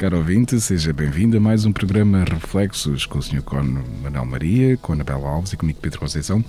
[0.00, 3.42] Caro ouvinte, seja bem-vindo a mais um programa Reflexos com o Sr.
[3.42, 6.42] Cono Manuel Maria, com a Anabela Alves e comigo Pedro Conceição.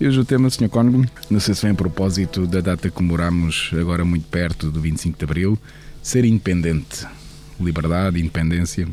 [0.00, 0.70] E hoje o tema, Sr.
[0.70, 4.80] Cono, não sei se vem a propósito da data que comemoramos agora muito perto do
[4.80, 5.58] 25 de Abril,
[6.02, 7.06] ser independente.
[7.60, 8.88] Liberdade, independência,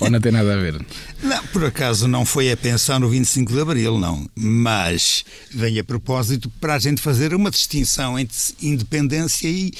[0.00, 0.84] ou não tem nada a ver?
[1.22, 4.28] Não, por acaso não foi a pensar no 25 de Abril, não.
[4.36, 9.72] Mas vem a propósito para a gente fazer uma distinção entre independência e,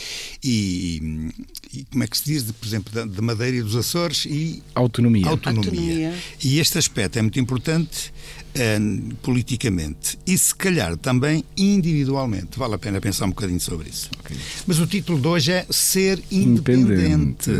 [0.42, 1.30] e,
[1.72, 4.62] e como é que se diz, de, por exemplo, de Madeira e dos Açores e
[4.74, 5.28] autonomia.
[5.28, 5.70] autonomia.
[5.70, 6.14] Autonomia.
[6.42, 8.12] E este aspecto é muito importante
[8.54, 8.78] eh,
[9.22, 12.58] politicamente e se calhar também individualmente.
[12.58, 14.10] Vale a pena pensar um bocadinho sobre isso.
[14.18, 14.36] Ok.
[14.66, 17.50] Mas o título de hoje é Ser Independente.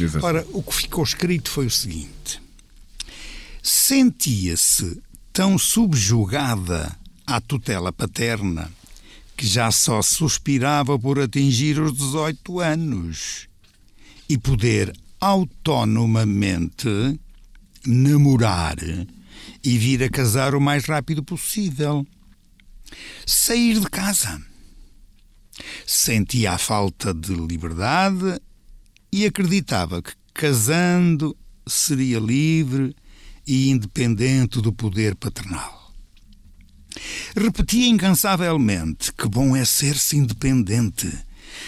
[0.00, 0.24] Exato.
[0.24, 2.40] Ora, o que ficou escrito foi o seguinte:
[3.62, 5.00] sentia-se
[5.32, 6.96] tão subjugada
[7.26, 8.70] à tutela paterna
[9.36, 13.48] que já só suspirava por atingir os 18 anos
[14.28, 16.88] e poder autonomamente
[17.86, 18.76] namorar
[19.62, 22.06] e vir a casar o mais rápido possível.
[23.26, 24.40] Sair de casa.
[25.86, 28.40] Sentia a falta de liberdade
[29.12, 32.94] e acreditava que casando seria livre
[33.46, 35.73] e independente do poder paternal.
[37.36, 41.10] Repetia incansavelmente que bom é ser-se independente,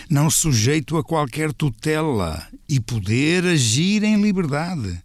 [0.08, 5.02] não sujeito a qualquer tutela e poder agir em liberdade,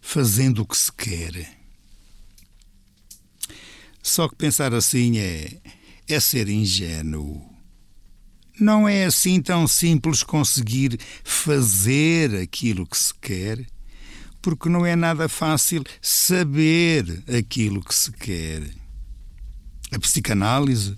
[0.00, 1.60] fazendo o que se quer.
[4.02, 5.58] Só que pensar assim é,
[6.08, 7.48] é ser ingênuo.
[8.58, 13.66] Não é assim tão simples conseguir fazer aquilo que se quer,
[14.42, 18.79] porque não é nada fácil saber aquilo que se quer.
[19.92, 20.96] A psicanálise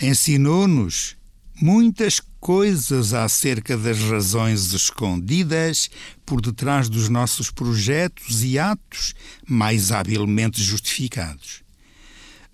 [0.00, 1.16] ensinou-nos
[1.60, 5.88] muitas coisas acerca das razões escondidas
[6.24, 9.14] por detrás dos nossos projetos e atos
[9.46, 11.66] mais habilmente justificados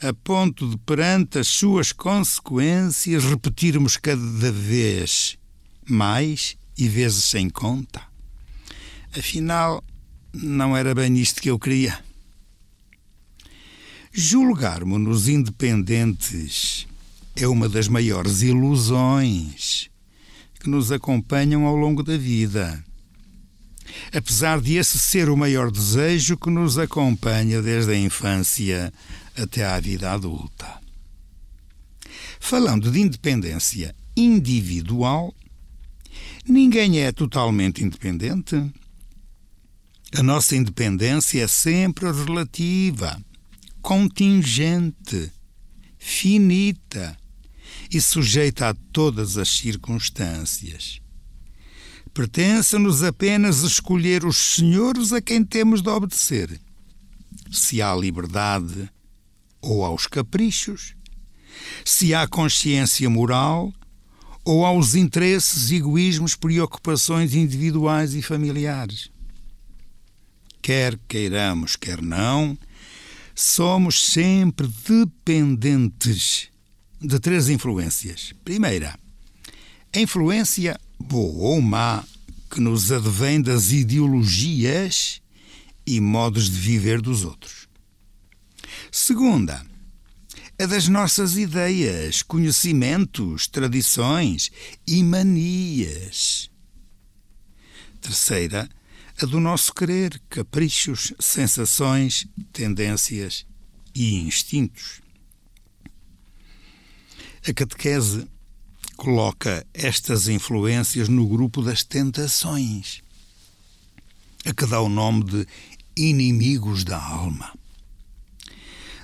[0.03, 5.39] a ponto de, perante as suas consequências, repetirmos cada vez
[5.89, 8.03] mais e vezes sem conta.
[9.17, 9.83] Afinal,
[10.33, 11.99] não era bem isto que eu queria.
[14.15, 16.87] Julgarmos-nos independentes
[17.35, 19.89] é uma das maiores ilusões
[20.61, 22.85] que nos acompanham ao longo da vida.
[24.13, 28.93] Apesar de esse ser o maior desejo que nos acompanha desde a infância
[29.35, 30.79] até à vida adulta.
[32.39, 35.35] Falando de independência individual,
[36.47, 38.63] ninguém é totalmente independente.
[40.15, 43.19] A nossa independência é sempre relativa,
[43.83, 45.31] contingente,
[45.99, 47.17] finita
[47.91, 51.01] e sujeita a todas as circunstâncias.
[52.15, 56.61] Pertence-nos apenas escolher os senhores a quem temos de obedecer.
[57.51, 58.89] Se há liberdade
[59.61, 60.95] ou aos caprichos,
[61.85, 63.73] se há consciência moral
[64.45, 69.11] ou aos interesses, egoísmos, preocupações individuais e familiares.
[70.61, 72.57] Quer queiramos, quer não,
[73.43, 76.49] somos sempre dependentes
[77.01, 78.33] de três influências.
[78.45, 78.97] Primeira,
[79.93, 82.05] a influência boa ou má
[82.49, 85.21] que nos advém das ideologias
[85.85, 87.67] e modos de viver dos outros.
[88.93, 89.67] Segunda,
[90.59, 94.53] a das nossas ideias, conhecimentos, tradições
[94.87, 96.49] e manias.
[98.01, 98.69] Terceira, a
[99.21, 103.47] do nosso querer, caprichos, sensações, tendências
[103.95, 105.01] e instintos.
[107.47, 108.27] A catequese
[108.97, 113.03] coloca estas influências no grupo das tentações,
[114.45, 115.47] a que dá o nome de
[115.97, 117.53] inimigos da alma.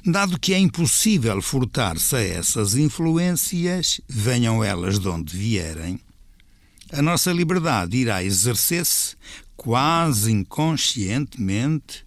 [0.04, 6.00] Dado que é impossível furtar-se a essas influências, venham elas de onde vierem,
[6.90, 9.16] a nossa liberdade irá exercer-se
[9.58, 12.06] quase inconscientemente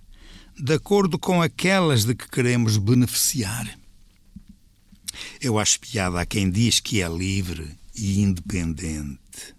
[0.58, 3.78] de acordo com aquelas de que queremos beneficiar.
[5.40, 9.54] Eu acho piada a quem diz que é livre e independente.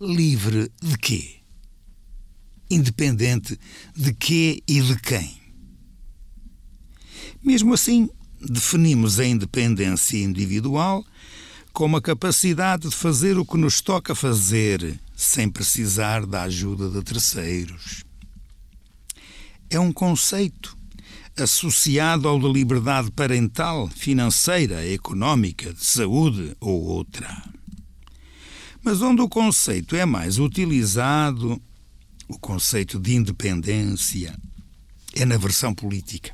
[0.00, 1.36] Livre de quê?
[2.68, 3.56] Independente
[3.96, 5.40] de quê e de quem?
[7.40, 8.10] Mesmo assim,
[8.40, 11.04] definimos a independência individual
[11.72, 17.02] como a capacidade de fazer o que nos toca fazer, sem precisar da ajuda de
[17.02, 18.04] terceiros.
[19.68, 20.76] É um conceito
[21.36, 27.42] associado ao de liberdade parental, financeira, económica, de saúde ou outra.
[28.82, 31.60] Mas onde o conceito é mais utilizado,
[32.28, 34.36] o conceito de independência,
[35.14, 36.32] é na versão política.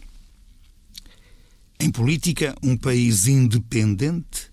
[1.78, 4.50] Em política, um país independente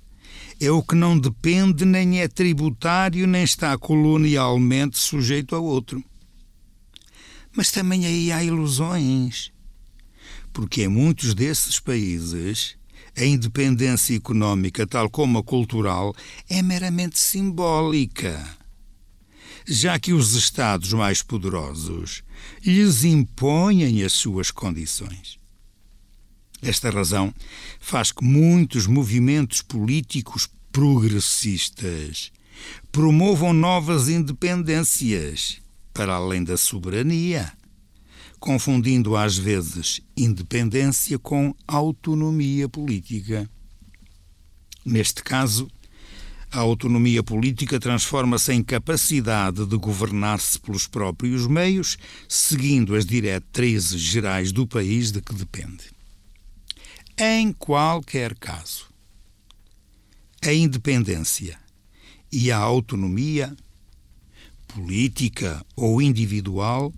[0.65, 6.01] é o que não depende nem é tributário nem está colonialmente sujeito a outro.
[7.53, 9.51] Mas também aí há ilusões,
[10.53, 12.77] porque em muitos desses países
[13.15, 16.15] a independência económica, tal como a cultural,
[16.49, 18.57] é meramente simbólica,
[19.67, 22.23] já que os Estados mais poderosos
[22.65, 25.42] lhes impõem as suas condições.
[26.63, 27.33] Esta razão
[27.77, 32.31] faz que muitos movimentos políticos progressistas
[32.89, 35.61] promovam novas independências
[35.93, 37.51] para além da soberania,
[38.39, 43.49] confundindo às vezes independência com autonomia política.
[44.85, 45.67] Neste caso,
[46.49, 54.53] a autonomia política transforma-se em capacidade de governar-se pelos próprios meios, seguindo as diretrizes gerais
[54.53, 55.92] do país de que depende.
[57.17, 58.87] Em qualquer caso,
[60.41, 61.59] a independência
[62.31, 63.55] e a autonomia,
[64.67, 66.91] política ou individual,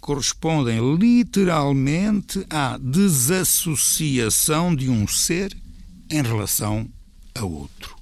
[0.00, 5.56] correspondem literalmente à desassociação de um ser
[6.10, 6.88] em relação
[7.34, 7.96] a outro.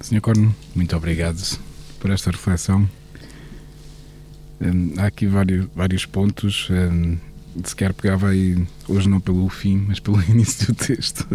[0.00, 0.20] Sr.
[0.20, 1.58] Corno, muito obrigado
[1.98, 2.88] por esta reflexão.
[4.60, 6.68] Hum, há aqui vários, vários pontos.
[6.70, 7.18] Hum,
[7.62, 11.26] sequer pegava aí, hoje não pelo fim, mas pelo início do texto,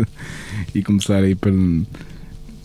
[0.73, 1.53] e começar aí por,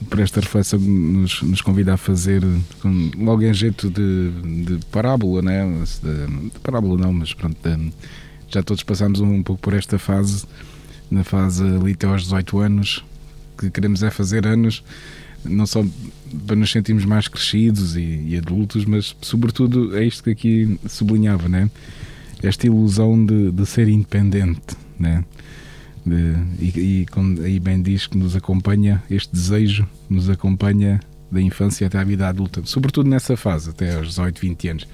[0.08, 2.42] por esta reflexão que nos, nos convida a fazer,
[2.80, 4.30] com, logo em jeito de,
[4.64, 5.64] de parábola, né?
[6.02, 7.92] De, de, parábola não, mas pronto, de,
[8.48, 10.44] já todos passamos um, um, pouco por esta fase,
[11.10, 13.04] na fase ali até aos 18 anos,
[13.58, 14.82] que queremos é fazer anos,
[15.44, 15.84] não só
[16.46, 21.48] para nos sentirmos mais crescidos e, e adultos, mas sobretudo é isto que aqui sublinhava,
[21.48, 21.70] né?
[22.46, 25.24] Esta ilusão de, de ser independente, né?
[26.04, 31.00] De, e, e como aí bem diz que nos acompanha, este desejo nos acompanha
[31.30, 34.88] da infância até à vida adulta, sobretudo nessa fase, até aos 18, 20 anos.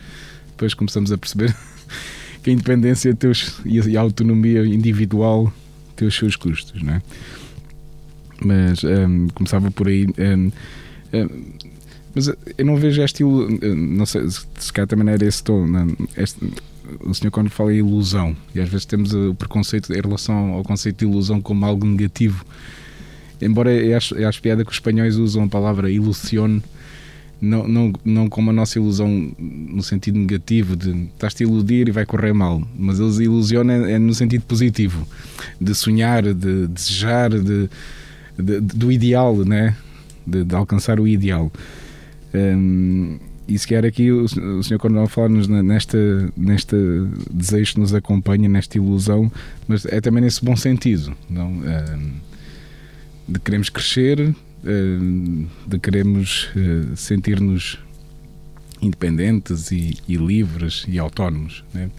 [0.50, 1.54] Depois começamos a perceber
[2.42, 5.52] que a independência teus, e a autonomia individual
[5.96, 7.02] tem os seus custos, não é?
[8.42, 10.06] Mas um, começava por aí.
[10.18, 10.50] Um,
[11.12, 11.42] um,
[12.14, 13.22] mas eu não vejo este.
[13.22, 15.66] Não sei se cá também era esse tom.
[15.66, 16.38] Não, este,
[17.00, 20.62] o senhor quando fala em ilusão, e às vezes temos o preconceito em relação ao
[20.62, 22.44] conceito de ilusão como algo negativo.
[23.40, 26.62] Embora eu acho, eu acho piada que os espanhóis usam a palavra ilusione
[27.40, 31.90] não, não, não como a nossa ilusão no sentido negativo de estás-te a iludir e
[31.90, 35.06] vai correr mal, mas eles ilusionam é, é no sentido positivo,
[35.58, 37.70] de sonhar, de desejar, de,
[38.38, 39.74] de, do ideal, né?
[40.26, 41.50] de, de alcançar o ideal.
[42.34, 43.18] Um,
[43.50, 44.78] e se quer aqui o, o Sr.
[44.78, 45.98] Coronel falar-nos nesta,
[46.36, 46.76] nesta
[47.30, 49.30] desejo que nos acompanha, nesta ilusão,
[49.66, 51.60] mas é também nesse bom sentido, não?
[53.28, 54.34] de queremos crescer,
[55.66, 57.78] de queremos eh, sentir-nos
[58.82, 61.64] independentes e, e, livres e autónomos.
[61.72, 61.90] Né?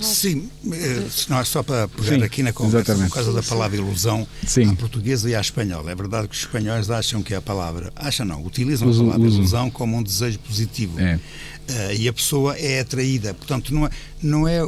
[0.00, 3.10] Sim, eh, não é só para pegar Sim, aqui na conversa exatamente.
[3.10, 4.70] por causa da palavra ilusão Sim.
[4.70, 5.90] à portuguesa e à espanhola.
[5.90, 9.26] É verdade que os espanhóis acham que a palavra, acham não, utilizam uso, a palavra
[9.26, 9.38] uso.
[9.38, 10.98] ilusão como um desejo positivo.
[11.00, 11.16] É.
[11.16, 13.34] Uh, e a pessoa é atraída.
[13.34, 13.90] Portanto, não é,
[14.22, 14.60] não é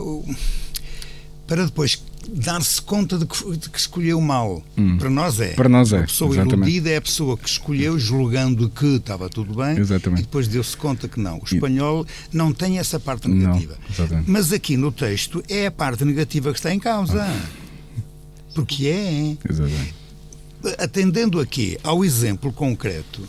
[1.46, 4.62] para depois dar-se conta de que, de que, escolheu mal.
[4.76, 4.98] Hum.
[4.98, 5.54] Para nós é.
[5.54, 6.00] Para nós é.
[6.00, 6.54] A pessoa Exatamente.
[6.54, 10.20] iludida é a pessoa que escolheu julgando que estava tudo bem Exatamente.
[10.20, 11.38] e depois deu-se conta que não.
[11.38, 13.76] O espanhol não tem essa parte negativa.
[13.98, 14.24] Não.
[14.26, 17.22] Mas aqui no texto é a parte negativa que está em causa.
[17.22, 17.48] Ah.
[18.54, 19.36] Porque é.
[19.48, 19.94] Exatamente.
[20.78, 23.22] Atendendo aqui ao exemplo concreto,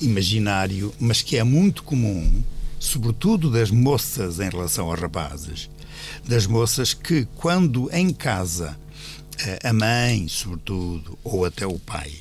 [0.00, 2.42] imaginário, mas que é muito comum,
[2.78, 5.70] sobretudo das moças em relação aos rapazes,
[6.26, 8.78] das moças que, quando em casa,
[9.38, 12.12] eh, a mãe, sobretudo, ou até o pai,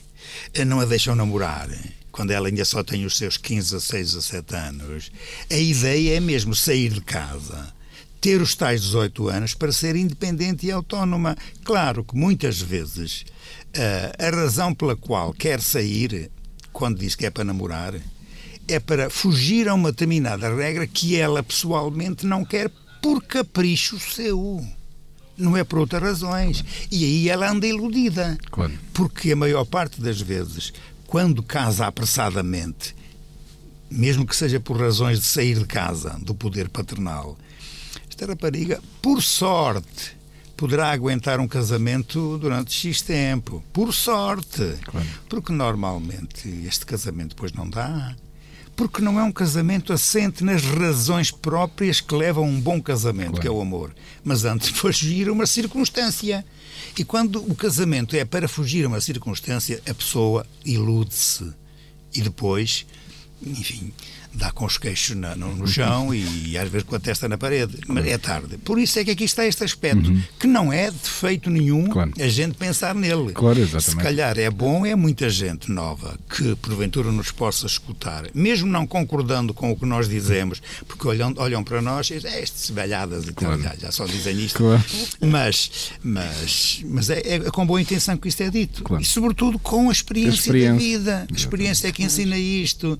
[0.53, 1.69] eh, não a deixam namorar,
[2.11, 5.11] quando ela ainda só tem os seus 15, 16, 17 anos,
[5.49, 7.73] a ideia é mesmo sair de casa,
[8.19, 11.37] ter os tais 18 anos para ser independente e autónoma.
[11.63, 13.25] Claro que muitas vezes
[13.75, 16.29] uh, a razão pela qual quer sair,
[16.73, 17.93] quando diz que é para namorar,
[18.67, 22.69] é para fugir a uma determinada regra que ela pessoalmente não quer
[23.01, 24.65] por capricho seu.
[25.37, 26.63] Não é por outras razões.
[26.91, 28.37] E aí ela anda iludida.
[28.51, 28.73] Claro.
[28.93, 30.73] Porque a maior parte das vezes,
[31.07, 32.95] quando casa apressadamente,
[33.89, 37.37] mesmo que seja por razões de sair de casa, do poder paternal,
[38.09, 40.17] esta rapariga, por sorte,
[40.57, 43.63] poderá aguentar um casamento durante X tempo.
[43.71, 44.75] Por sorte.
[44.83, 45.07] Claro.
[45.29, 48.13] Porque normalmente este casamento depois não dá
[48.79, 53.31] porque não é um casamento assente nas razões próprias que levam a um bom casamento,
[53.31, 53.41] claro.
[53.41, 53.93] que é o amor,
[54.23, 56.45] mas antes fugir a uma circunstância.
[56.97, 61.53] E quando o casamento é para fugir a uma circunstância, a pessoa ilude-se.
[62.15, 62.85] E depois,
[63.45, 63.91] enfim,
[64.33, 67.27] dá com os queixos na, no, no, chão e, e, às vezes com a testa
[67.27, 67.77] na parede.
[67.87, 68.57] Mas é tarde.
[68.57, 70.21] Por isso é que aqui está este aspecto, uhum.
[70.39, 72.11] que não é defeito nenhum claro.
[72.19, 73.33] a gente pensar nele.
[73.33, 73.59] Claro.
[73.81, 78.85] Se calhar é bom, é muita gente nova que porventura nos possa escutar, mesmo não
[78.85, 82.69] concordando com o que nós dizemos, porque olham, olham para nós e dizem, é, estas
[82.69, 83.61] velhadas e claro.
[83.61, 84.57] tal, já, já, só dizem isto.
[84.57, 84.83] Claro.
[85.21, 88.83] Mas, mas, mas é, é, com boa intenção que isto é dito.
[88.99, 90.73] E sobretudo com a experiência, a experiência.
[90.73, 91.27] da vida.
[91.31, 92.97] A experiência é que ensina isto.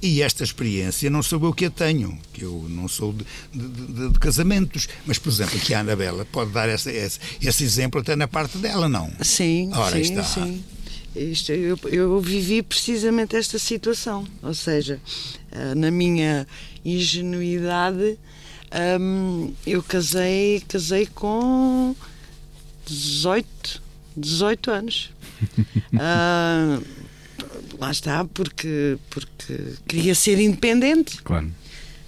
[0.00, 0.71] E esta experiência
[1.10, 5.18] não sou eu que a tenho, que eu não sou de, de, de casamentos, mas,
[5.18, 8.88] por exemplo, aqui a Anabela pode dar esse, esse, esse, exemplo até na parte dela,
[8.88, 9.10] não?
[9.20, 10.24] Sim, Ora, sim, está.
[10.24, 10.64] sim.
[11.14, 14.98] Isto, eu, eu vivi precisamente esta situação, ou seja,
[15.50, 16.46] eh, na minha
[16.82, 18.18] ingenuidade,
[18.98, 21.94] hum, eu casei, casei com
[22.86, 23.82] 18,
[24.16, 25.10] 18 anos.
[25.92, 26.82] uh,
[27.82, 31.20] lá está, porque, porque queria ser independente.
[31.22, 31.52] Claro.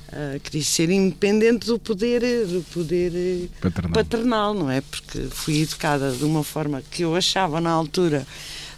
[0.08, 3.92] Uh, queria ser independente do poder, do poder eh, paternal.
[3.92, 4.54] paternal.
[4.54, 4.80] não é?
[4.80, 8.24] Porque fui educada de uma forma que eu achava na altura,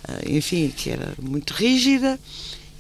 [0.09, 2.19] uh, enfim, que era muito rígida.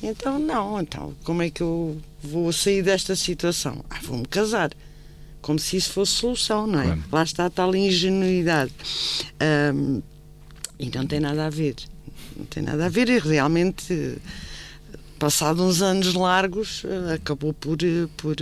[0.02, 3.84] Então, não, então, como é que eu vou sair desta situação?
[3.90, 4.70] Ah, vou-me casar.
[5.42, 6.84] Como se isso fosse solução, não é?
[6.84, 7.04] Claro.
[7.12, 8.72] Lá está a tal ingenuidade.
[9.74, 10.02] Um,
[10.78, 11.76] e não tem nada a ver
[12.36, 14.18] não tem nada a ver e realmente
[15.18, 16.82] passado uns anos largos
[17.14, 17.78] acabou por,
[18.16, 18.36] por,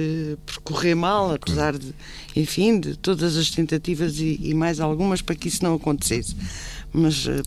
[0.44, 1.94] por correr mal, apesar de,
[2.34, 6.36] enfim, de todas as tentativas e, e mais algumas para que isso não acontecesse.
[6.92, 7.42] Mas uh,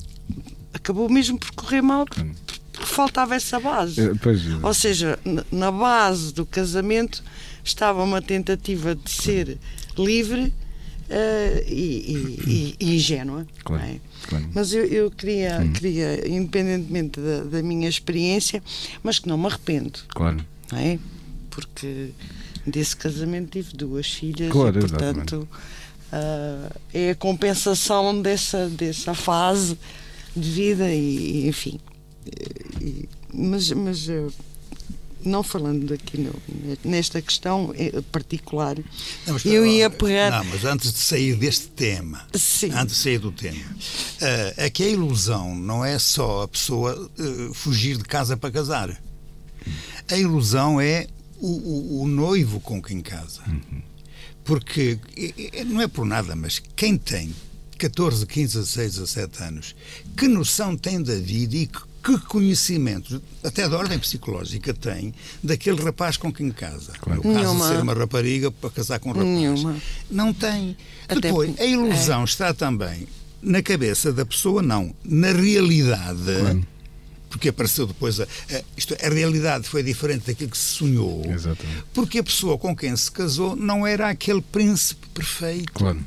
[0.74, 4.02] acabou mesmo por correr mal porque, porque faltava essa base.
[4.02, 4.66] É, pois, é.
[4.66, 5.20] Ou seja,
[5.52, 7.24] na base do casamento
[7.64, 9.58] estava uma tentativa de ser
[9.98, 10.54] livre
[11.10, 13.46] uh, e, e, e, ingênua.
[13.64, 14.00] Claro, é?
[14.24, 14.50] Claro.
[14.54, 15.74] Mas eu, eu queria, hum.
[15.74, 18.62] queria, independentemente da, da, minha experiência,
[19.04, 20.00] mas que não me arrependo.
[20.10, 20.44] Claro.
[20.74, 20.98] É?
[21.50, 22.12] Porque
[22.66, 25.48] desse casamento tive duas filhas claro, e, portanto,
[26.12, 29.78] uh, é a compensação dessa, dessa fase
[30.36, 31.80] de vida e, enfim.
[32.82, 34.10] E, mas, mas
[35.28, 36.34] não falando aqui no,
[36.84, 38.78] nesta questão eh, particular,
[39.26, 40.32] não, eu ia pegar.
[40.32, 42.72] Não, mas antes de sair deste tema, Sim.
[42.72, 47.10] antes de sair do tema, uh, é que a ilusão não é só a pessoa
[47.20, 49.02] uh, fugir de casa para casar.
[50.10, 51.08] A ilusão é
[51.40, 53.42] o, o, o noivo com quem casa.
[53.48, 53.82] Uhum.
[54.44, 54.98] Porque
[55.66, 57.36] não é por nada, mas quem tem
[57.78, 59.76] 14, 15, 16, 17 anos,
[60.16, 65.14] que noção tem da vida e que que conhecimento, até da ordem psicológica, tem
[65.44, 66.94] daquele rapaz com quem casa?
[67.00, 67.22] Claro.
[67.24, 69.28] No caso de ser uma rapariga para casar com um rapaz.
[69.28, 69.76] Nenhuma.
[70.10, 70.78] Não tem.
[71.08, 72.26] Até Depois, a ilusão é.
[72.26, 73.08] está também
[73.42, 76.24] na cabeça da pessoa, não, na realidade.
[76.24, 76.68] Claro.
[77.30, 81.24] Porque apareceu depois a, a, isto, a realidade foi diferente daquilo que se sonhou.
[81.26, 81.84] Exatamente.
[81.94, 85.74] Porque a pessoa com quem se casou não era aquele príncipe perfeito.
[85.74, 86.04] Claro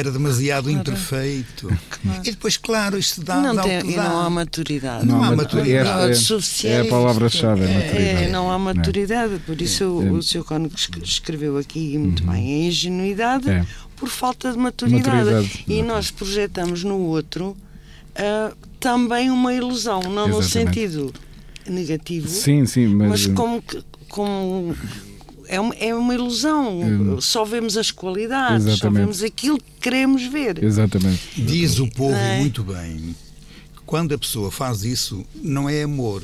[0.00, 0.78] era demasiado claro.
[0.78, 1.68] imperfeito.
[1.88, 2.20] Claro.
[2.24, 3.40] E depois, claro, isto dá.
[3.40, 5.06] Não, dá tem, e não há maturidade.
[5.06, 6.66] Não, não há maturidade.
[6.66, 8.24] É, é, é a palavra-chave, é, maturidade.
[8.24, 9.38] É, não há maturidade.
[9.46, 9.86] Por isso é.
[9.86, 10.44] o, o Sr.
[10.44, 12.32] Cónigo escreveu aqui muito uhum.
[12.32, 13.66] bem a ingenuidade é.
[13.96, 15.08] por falta de maturidade.
[15.08, 15.64] maturidade.
[15.66, 17.56] E nós projetamos no outro
[18.16, 20.34] uh, também uma ilusão, não Exatamente.
[20.34, 21.14] no sentido
[21.68, 23.62] negativo, sim, sim, mas, mas como,
[24.08, 24.76] como
[25.48, 26.80] é uma, é uma ilusão.
[26.80, 27.20] Hum.
[27.20, 28.80] Só vemos as qualidades, Exatamente.
[28.80, 30.62] só vemos aquilo que queremos ver.
[30.62, 31.20] Exatamente.
[31.36, 32.40] Diz o povo é?
[32.40, 33.14] muito bem
[33.74, 36.22] que quando a pessoa faz isso, não é amor.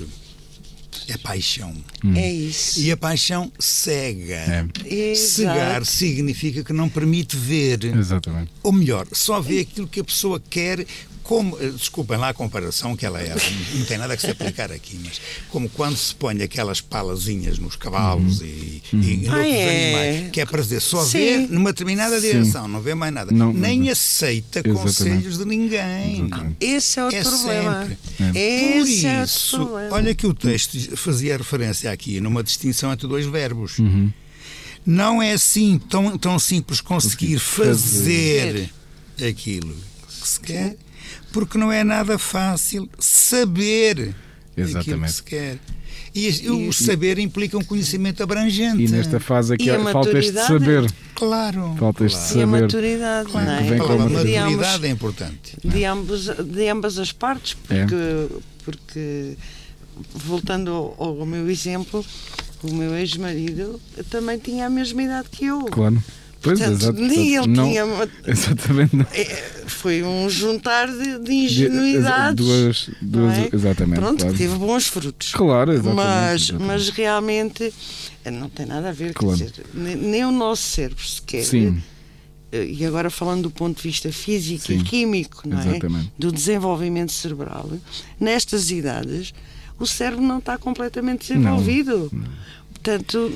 [1.08, 1.74] É paixão.
[2.04, 2.14] Hum.
[2.14, 2.80] É isso.
[2.80, 4.68] E a paixão cega.
[4.84, 5.14] É.
[5.14, 7.84] Cegar significa que não permite ver.
[7.84, 8.50] Exatamente.
[8.62, 10.86] Ou melhor, só vê aquilo que a pessoa quer
[11.22, 13.34] como, eh, desculpem lá a comparação que ela é,
[13.74, 17.76] não tem nada que se aplicar aqui, mas como quando se põe aquelas palazinhas nos
[17.76, 18.46] cavalos uhum.
[18.46, 19.00] e, uhum.
[19.02, 19.86] e ah, é.
[19.86, 21.18] animais, que é para dizer só Sim.
[21.18, 22.26] vê numa determinada Sim.
[22.26, 23.32] direção, não vê mais nada.
[23.32, 23.92] Não, Nem não.
[23.92, 24.82] aceita Exatamente.
[24.82, 26.28] conselhos de ninguém.
[26.60, 27.96] Esse é o é problema.
[28.34, 28.38] É.
[28.38, 29.94] Esse Por isso, é o problema.
[29.96, 33.78] olha que o texto fazia referência aqui numa distinção entre dois verbos.
[33.78, 34.12] Uhum.
[34.84, 38.70] Não é assim tão, tão simples conseguir fazer,
[39.16, 39.76] fazer aquilo
[40.08, 40.76] que se quer
[41.32, 44.14] porque não é nada fácil saber
[44.56, 44.78] Exatamente.
[44.78, 45.58] aquilo que se quer.
[46.14, 48.82] E, e o saber implica um conhecimento abrangente.
[48.82, 50.92] E nesta fase aqui falta este saber.
[51.14, 51.74] Claro.
[51.78, 52.28] Falta este claro.
[52.28, 52.40] saber.
[52.40, 53.30] E a maturidade.
[53.30, 53.46] Claro.
[53.46, 53.62] Não é?
[53.62, 55.56] Vem com a maturidade é importante.
[55.64, 58.28] De, ambos, de ambas as partes, porque, é.
[58.62, 59.36] porque
[60.14, 62.04] voltando ao, ao meu exemplo,
[62.62, 65.60] o meu ex-marido também tinha a mesma idade que eu.
[65.66, 66.02] Claro.
[66.42, 67.84] Pois, Portanto, nem ele não, tinha.
[68.26, 68.96] Exatamente.
[68.96, 69.06] Não.
[69.12, 69.24] É,
[69.66, 72.34] foi um juntar de, de ingenuidades.
[72.34, 73.50] De, duas, duas é?
[73.52, 74.00] Exatamente.
[74.00, 74.36] Pronto, claro.
[74.36, 75.32] teve bons frutos.
[75.32, 75.96] Claro, exatamente.
[75.96, 76.66] Mas, exatamente.
[76.66, 77.74] mas realmente
[78.30, 79.36] não tem nada a ver, claro.
[79.36, 81.44] dizer, nem, nem, o nosso cérebro sequer.
[81.44, 81.80] Sim.
[82.50, 85.78] Eh, e agora falando do ponto de vista físico Sim, e químico, não é?
[86.18, 87.70] Do desenvolvimento cerebral,
[88.20, 89.32] nestas idades,
[89.78, 92.10] o cérebro não está completamente desenvolvido.
[92.12, 92.28] Não, não.
[92.82, 93.30] Portanto,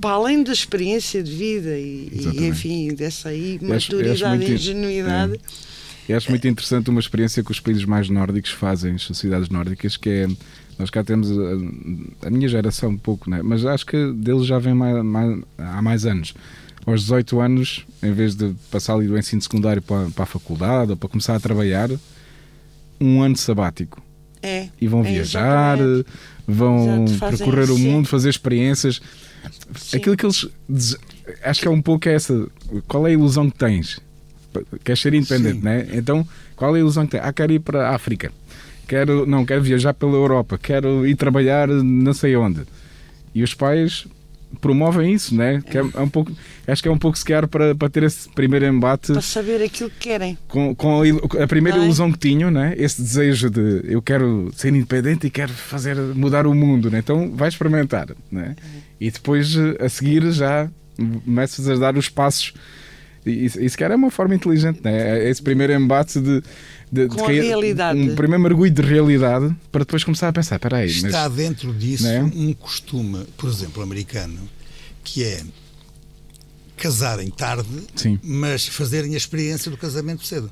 [0.00, 5.40] para além da experiência de vida e, e enfim, dessa aí maturidade e ingenuidade.
[6.06, 6.14] É.
[6.14, 10.10] acho muito interessante uma experiência que os países mais nórdicos fazem, as sociedades nórdicas, que
[10.10, 10.28] é.
[10.78, 13.42] Nós cá temos a, a minha geração um pouco, né?
[13.42, 16.32] mas acho que deles já vem mais, mais, há mais anos.
[16.86, 20.90] Aos 18 anos, em vez de passar ali do ensino secundário para, para a faculdade
[20.92, 21.90] ou para começar a trabalhar,
[22.98, 24.02] um ano sabático.
[24.42, 26.06] É, e vão é viajar, exatamente
[26.50, 29.00] vão Exato, percorrer o mundo, fazer experiências.
[29.76, 29.96] Sim.
[29.96, 30.48] Aquilo que eles.
[31.42, 32.46] Acho que é um pouco essa.
[32.88, 34.00] Qual é a ilusão que tens?
[34.82, 35.64] Queres ser independente, Sim.
[35.64, 35.86] né?
[35.92, 37.22] Então, qual é a ilusão que tens?
[37.24, 38.32] Ah, quero ir para a África.
[38.88, 40.58] Quero, não, quero viajar pela Europa.
[40.58, 42.62] Quero ir trabalhar não sei onde.
[43.32, 44.06] E os pais
[44.60, 45.62] promovem isso, né?
[45.68, 46.32] Que é, é, um pouco,
[46.66, 49.12] acho que é um pouco sequer para, para ter esse primeiro embate.
[49.12, 50.36] Para saber aquilo que querem.
[50.48, 51.84] Com, com a, a primeira é?
[51.84, 52.74] ilusão que tinham, né?
[52.76, 56.98] Esse desejo de eu quero ser independente e quero fazer mudar o mundo, né?
[56.98, 58.56] Então vai experimentar, né?
[59.00, 60.68] E depois a seguir já
[61.24, 62.52] começas a dar os passos.
[63.24, 65.20] E isso quer é uma forma inteligente, né?
[65.20, 66.42] É esse primeiro embate de
[66.90, 67.98] de, com de cair, a realidade.
[67.98, 70.88] Um primeiro mergulho de realidade para depois começar a pensar: espera aí.
[70.88, 72.22] Está mas, dentro disso é?
[72.22, 74.40] um costume, por exemplo, americano,
[75.04, 75.42] que é
[76.76, 78.18] casarem tarde, Sim.
[78.22, 80.50] mas fazerem a experiência do casamento cedo.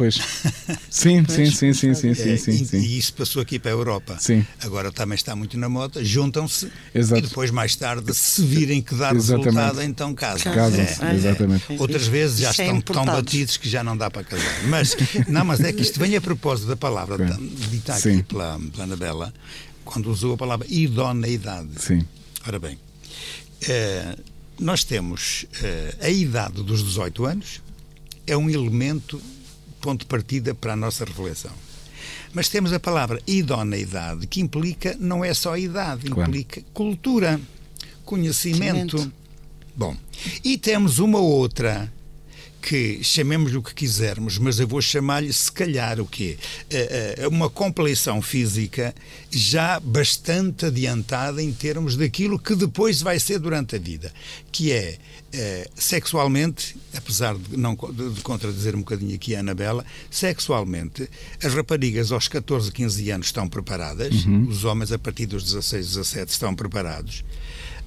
[0.00, 0.14] Pois.
[0.88, 2.78] Sim, pois, sim, sim, sim, sim, sim, sim, sim.
[2.78, 4.16] E isso passou aqui para a Europa.
[4.18, 4.46] Sim.
[4.62, 9.12] Agora também está muito na moda, juntam-se e depois mais tarde, se virem que dá
[9.12, 9.50] exatamente.
[9.50, 10.54] resultado, então casam.
[10.54, 11.14] Casam-se, é.
[11.14, 11.64] exatamente.
[11.78, 14.64] Outras vezes já Sem estão tão batidos que já não dá para casar.
[14.68, 14.96] Mas,
[15.28, 17.38] não, mas é que isto vem a propósito da palavra
[17.70, 19.34] dita aqui pela, pela Anabela,
[19.84, 21.68] quando usou a palavra idoneidade.
[21.76, 22.06] Sim.
[22.46, 22.78] Ora bem,
[23.68, 24.16] eh,
[24.58, 27.60] nós temos eh, a idade dos 18 anos,
[28.26, 29.20] é um elemento
[29.80, 31.52] ponto de partida para a nossa reflexão.
[32.32, 36.30] Mas temos a palavra idoneidade, que implica, não é só idade, claro.
[36.30, 37.40] implica cultura,
[38.04, 39.12] conhecimento.
[39.74, 39.96] Bom,
[40.44, 41.92] e temos uma outra
[42.60, 46.36] que chamemos o que quisermos, mas eu vou chamar-lhe se calhar o quê?
[46.68, 48.94] É, é, é uma compleição física
[49.30, 54.12] já bastante adiantada em termos daquilo que depois vai ser durante a vida,
[54.52, 54.98] que é,
[55.32, 61.08] é sexualmente, apesar de não de contradizer um bocadinho aqui a Anabela, sexualmente
[61.42, 64.46] as raparigas aos 14, 15 anos estão preparadas, uhum.
[64.48, 67.24] os homens a partir dos 16, 17 estão preparados.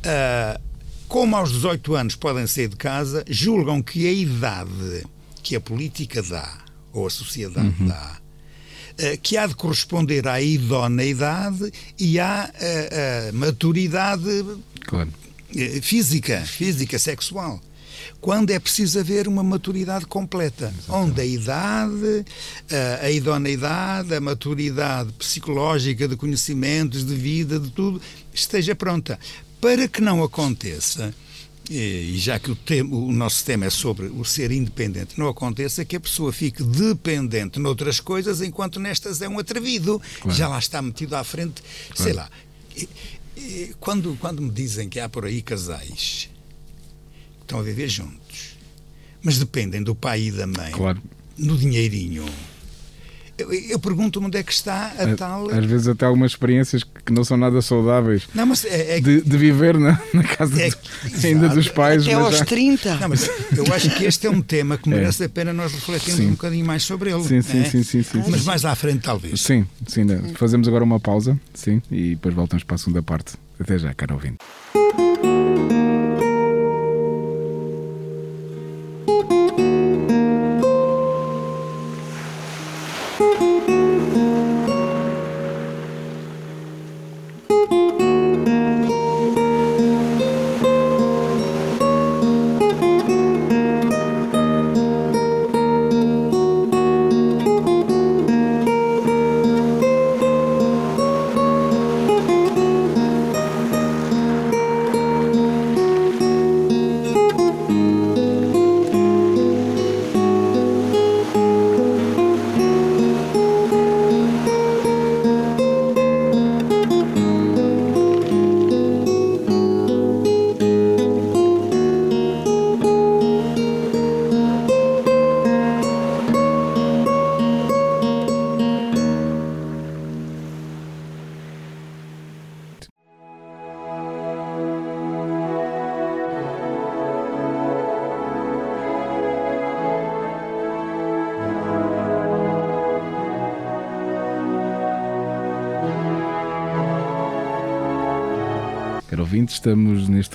[0.03, 0.72] Uh,
[1.13, 5.03] como aos 18 anos podem sair de casa, julgam que a idade
[5.43, 6.57] que a política dá,
[6.91, 7.87] ou a sociedade uhum.
[7.87, 8.17] dá,
[8.97, 14.43] eh, que há de corresponder à idoneidade e à eh, maturidade
[14.87, 15.13] claro.
[15.55, 17.61] Eh, física, física, sexual.
[18.19, 21.11] Quando é preciso haver uma maturidade completa, Exatamente.
[21.11, 22.25] onde a idade,
[22.71, 28.01] a, a idoneidade, a maturidade psicológica de conhecimentos, de vida, de tudo,
[28.33, 29.19] esteja pronta
[29.63, 31.15] para que não aconteça,
[31.71, 35.85] e já que o, tema, o, nosso tema é sobre o ser independente, não aconteça
[35.85, 40.37] que a pessoa fique dependente noutras coisas enquanto nestas é um atrevido, claro.
[40.37, 42.03] já lá está metido à frente, claro.
[42.03, 42.29] sei lá.
[42.75, 42.89] E,
[43.37, 46.29] e, quando, quando me dizem que há por aí casais
[47.37, 48.57] que estão a viver juntos,
[49.21, 51.01] mas dependem do pai e da mãe, claro.
[51.37, 52.25] no dinheirinho,
[53.37, 55.49] eu, eu pergunto-me onde é que está a, a tal.
[55.49, 59.01] Às vezes até algumas experiências que não são nada saudáveis não, mas é, é...
[59.01, 60.77] De, de, viver na, na casa é, do,
[61.25, 62.03] ainda dos pais.
[62.03, 62.45] Até aos já...
[62.45, 62.95] 30.
[62.97, 65.25] Não, mas eu acho que este é um tema que merece é.
[65.25, 66.27] a pena nós refletirmos sim.
[66.27, 67.23] um bocadinho mais sobre ele.
[67.23, 67.65] Sim, sim, é?
[67.65, 69.41] sim, sim, sim, Mas mais à frente, talvez.
[69.41, 70.03] Sim, sim.
[70.03, 70.33] Né?
[70.35, 73.33] Fazemos agora uma pausa, sim, e depois voltamos para a segunda parte.
[73.59, 74.37] Até já, caro ouvinte.
[74.73, 74.82] ouvinte,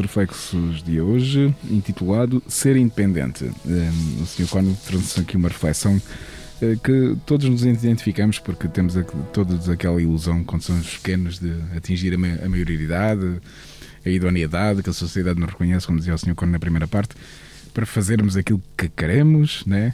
[0.01, 3.45] Reflexos de hoje, intitulado Ser Independente.
[3.67, 4.49] Um, o Sr.
[4.49, 8.95] Cono trouxe aqui uma reflexão uh, que todos nos identificamos porque temos
[9.33, 13.41] todos aquela ilusão quando somos pequenos de atingir a, ma a maioridade,
[14.05, 16.35] a idoneidade que a sociedade nos reconhece, como dizia o Sr.
[16.35, 17.15] Cono na primeira parte,
[17.75, 19.93] para fazermos aquilo que queremos, né?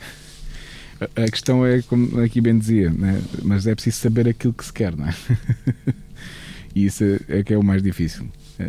[1.17, 3.21] A questão é, como aqui bem dizia, né?
[3.43, 5.14] mas é preciso saber aquilo que se quer, não é?
[6.75, 8.29] e isso é que é o mais difícil.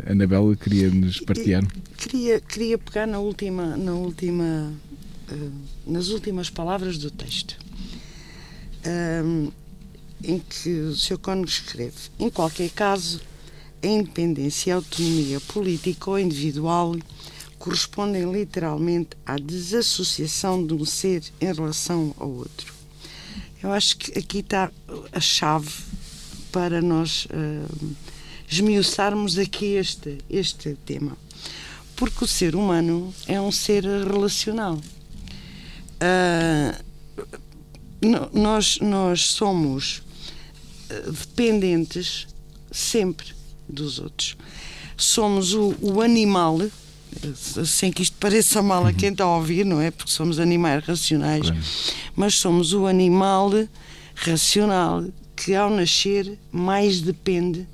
[0.10, 1.63] Anabela queria nos partilhar.
[1.98, 4.74] Queria, queria pegar na última, na última,
[5.32, 5.52] uh,
[5.86, 7.58] nas últimas palavras do texto,
[9.24, 9.52] um,
[10.24, 11.19] em que o Sr.
[11.19, 13.21] Cónigo escreve: em qualquer caso,
[13.84, 16.95] a independência e a autonomia política ou individual
[17.60, 22.74] correspondem literalmente à desassociação de um ser em relação ao outro.
[23.62, 24.71] Eu acho que aqui está
[25.12, 25.71] a chave
[26.52, 27.26] para nós.
[27.26, 27.95] Uh,
[28.56, 31.18] esmiuçarmos aqui este, este tema.
[31.96, 34.80] Porque o ser humano é um ser relacional.
[35.96, 36.86] Uh,
[38.34, 40.04] nós, nós somos
[40.89, 42.28] ah, dependentes
[42.72, 43.28] sempre
[43.68, 44.38] dos outros.
[44.98, 46.60] Somos o, o animal,
[47.65, 49.89] sem que isto pareça mal a quem está a ouvir, não é?
[49.91, 51.63] Porque somos animais racionais, claro.
[52.15, 53.52] mas somos o animal
[54.15, 55.04] racional
[55.36, 57.68] que ao nascer mais depende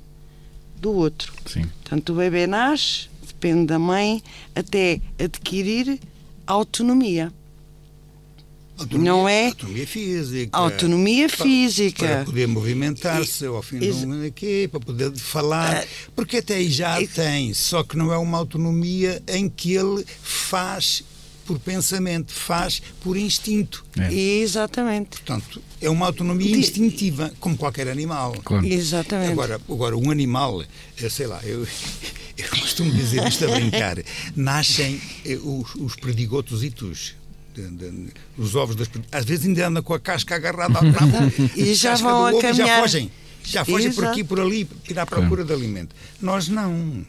[0.82, 1.32] do outro.
[1.46, 1.62] Sim.
[1.62, 4.22] Portanto, o bebê nasce, depende da mãe,
[4.54, 6.00] até adquirir
[6.44, 7.32] autonomia.
[8.76, 10.58] Autonomia, não é autonomia física.
[10.58, 12.06] Autonomia física.
[12.06, 15.84] Para, poder movimentar-se ao fim do mundo aqui, para poder falar.
[15.84, 20.04] Ah, porque até aí já tem, só que não é uma autonomia em que ele
[20.20, 21.04] faz
[21.42, 23.84] por pensamento, faz por instinto.
[23.98, 24.12] É.
[24.12, 25.10] Exatamente.
[25.10, 28.32] Portanto, é uma autonomia instintiva, como qualquer animal.
[28.44, 28.66] Claro.
[28.66, 29.32] Exatamente.
[29.32, 30.64] Agora, agora, um animal,
[31.10, 31.66] sei lá, eu,
[32.38, 33.96] eu costumo dizer isto a brincar,
[34.34, 37.14] nascem eh, os, os perdigotositos.
[37.54, 41.30] De, de, os ovos das às vezes ainda anda com a casca agarrada ao rabo
[41.54, 43.12] e já vão a caminhar já fogem
[43.44, 43.94] já fogem Exato.
[43.94, 47.04] por aqui por ali ir à procura de alimento nós não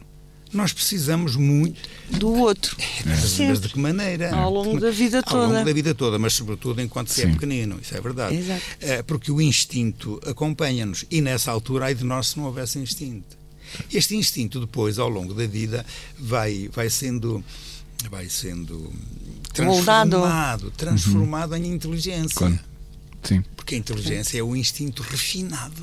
[0.56, 2.76] nós precisamos muito do outro.
[3.04, 4.34] Mas, mas de que maneira?
[4.34, 5.44] Ao longo da vida toda.
[5.44, 8.36] Ao longo da vida toda, mas sobretudo enquanto se é pequenino, isso é verdade.
[8.36, 8.62] Exato.
[8.80, 13.36] É, porque o instinto acompanha-nos e nessa altura, ai de nós se não houvesse instinto.
[13.92, 15.84] Este instinto depois, ao longo da vida,
[16.18, 17.44] vai, vai sendo
[18.10, 18.92] vai sendo
[19.52, 21.58] transformado, transformado uhum.
[21.58, 22.36] em inteligência.
[22.36, 22.58] Claro.
[23.22, 23.42] Sim.
[23.56, 25.82] Porque a inteligência é o instinto refinado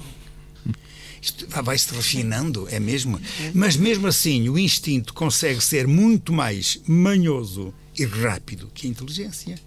[1.21, 3.21] isto vai-se refinando, é mesmo.
[3.53, 9.59] Mas mesmo assim, o instinto consegue ser muito mais manhoso e rápido que a inteligência.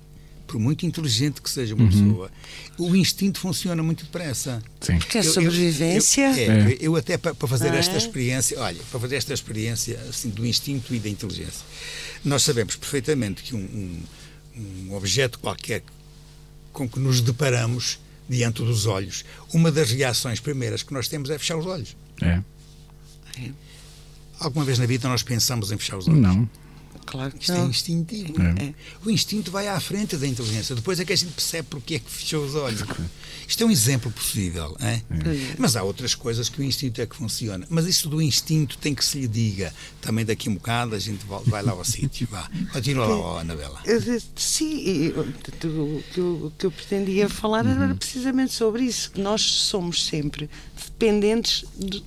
[0.47, 1.91] Por muito inteligente que seja uma uhum.
[1.91, 2.31] pessoa,
[2.77, 4.63] o instinto funciona muito depressa.
[4.81, 4.99] Sim.
[4.99, 6.31] Porque a sobrevivência.
[6.33, 6.79] Eu, eu, é, é.
[6.81, 10.45] eu até para, para fazer ah, esta experiência, olha, para fazer esta experiência assim, do
[10.45, 11.65] instinto e da inteligência,
[12.25, 13.59] nós sabemos perfeitamente que um,
[14.57, 15.83] um, um objeto qualquer
[16.73, 21.39] com que nos deparamos diante dos olhos, uma das reações primeiras que nós temos é
[21.39, 21.97] fechar os olhos.
[22.23, 22.41] É.
[24.39, 26.21] Alguma vez na vida nós pensamos em fechar os olhos?
[26.21, 26.49] Não.
[27.07, 27.67] Claro que Isto é não.
[27.67, 28.35] é instintivo.
[28.61, 28.75] É.
[29.05, 30.75] O instinto vai à frente da inteligência.
[30.75, 32.83] Depois é que a gente percebe porque é que fechou os olhos.
[33.47, 34.77] Isto é um exemplo possível.
[34.81, 35.01] É?
[35.59, 37.67] Mas há outras coisas que o instinto é que funciona.
[37.71, 39.73] Mas isso do instinto tem que se lhe diga.
[40.01, 42.27] Também daqui a um bocado a gente vai lá ao sítio.
[42.31, 42.51] Vá.
[42.73, 43.81] Continua lá, Anabela.
[44.37, 50.05] Sim, o que eu, que eu pretendia falar era precisamente sobre isso, que nós somos
[50.07, 50.49] sempre
[50.89, 52.03] dependentes de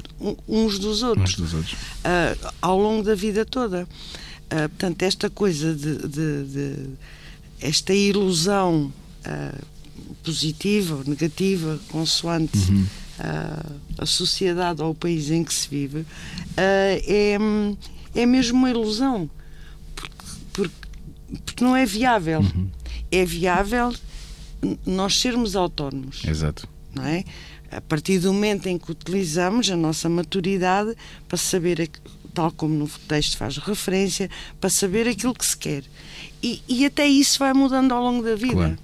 [0.48, 1.76] uns dos outros, Uns dos outros.
[2.04, 3.88] ah, ao longo da vida toda.
[4.50, 6.90] Ah, portanto, esta coisa de, de- de-
[7.62, 8.92] esta ilusão
[9.26, 9.56] ah,
[10.24, 12.58] positiva ou negativa, consoante
[13.20, 13.66] ah,
[13.98, 16.06] a sociedade ou o país em que se vive,
[16.56, 17.38] é,
[18.16, 19.30] é mesmo uma ilusão.
[19.96, 20.16] Porque,
[20.54, 20.76] porque,
[21.46, 22.42] porque não é viável.
[23.12, 23.94] É viável
[24.86, 26.68] nós sermos autónomos Exato.
[26.96, 27.24] não é?
[27.72, 30.96] A partir do momento em que utilizamos a nossa maturidade
[31.28, 31.90] para saber,
[32.34, 35.84] tal como no texto faz referência, para saber aquilo que se quer.
[36.42, 38.54] E, e até isso vai mudando ao longo da vida.
[38.54, 38.80] Claro.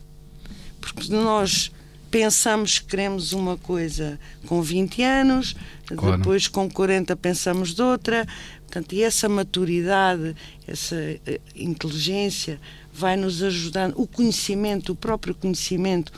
[0.79, 1.71] Porque nós
[2.12, 5.56] pensamos que queremos uma coisa com 20 anos,
[5.88, 6.17] Claro.
[6.17, 8.27] depois com 40 pensamos de outra.
[8.62, 10.36] Portanto, e essa maturidade,
[10.67, 12.60] essa eh, inteligência
[12.91, 16.12] vai nos ajudando, o conhecimento, o próprio conhecimento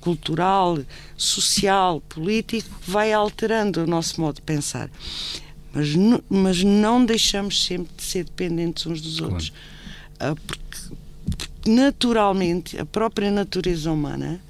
[0.00, 0.78] cultural,
[1.16, 4.90] social, político, vai alterando o nosso modo de pensar.
[5.72, 5.88] Mas,
[6.28, 9.32] mas não deixamos sempre de ser dependentes uns dos Claro.
[9.34, 9.52] outros.
[10.18, 10.76] Ah, porque,
[11.38, 14.40] porque naturalmente a própria natureza humana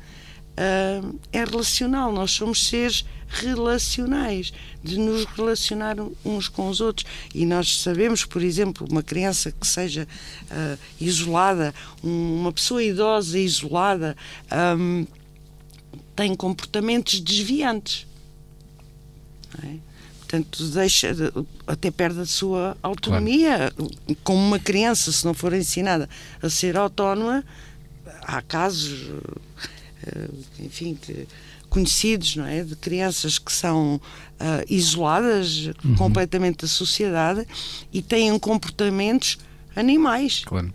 [0.56, 1.00] ah,
[1.32, 2.12] é relacional.
[2.12, 4.52] Nós somos seres relacionais,
[4.82, 7.06] de nos relacionar uns com os outros.
[7.34, 10.08] E nós sabemos, por exemplo, uma criança que seja
[10.50, 14.16] ah, isolada, um- uma pessoa idosa isolada,
[14.50, 15.04] ahm,
[16.16, 18.06] tem comportamentos desviantes.
[19.62, 19.89] não é?
[20.30, 21.32] Portanto, deixa, de-
[21.66, 23.72] até perde a sua autonomia.
[24.22, 26.08] Como uma criança, se não for ensinada
[26.40, 27.44] a ser autónoma,
[28.22, 29.08] há casos,
[30.06, 30.28] eh,
[30.60, 31.26] enfim, que-
[31.68, 32.62] conhecidos, não é?
[32.62, 34.00] De crianças que são
[34.38, 37.46] ah, isoladas completamente da sociedade
[37.92, 39.36] e têm comportamentos
[39.76, 40.72] animais Claro.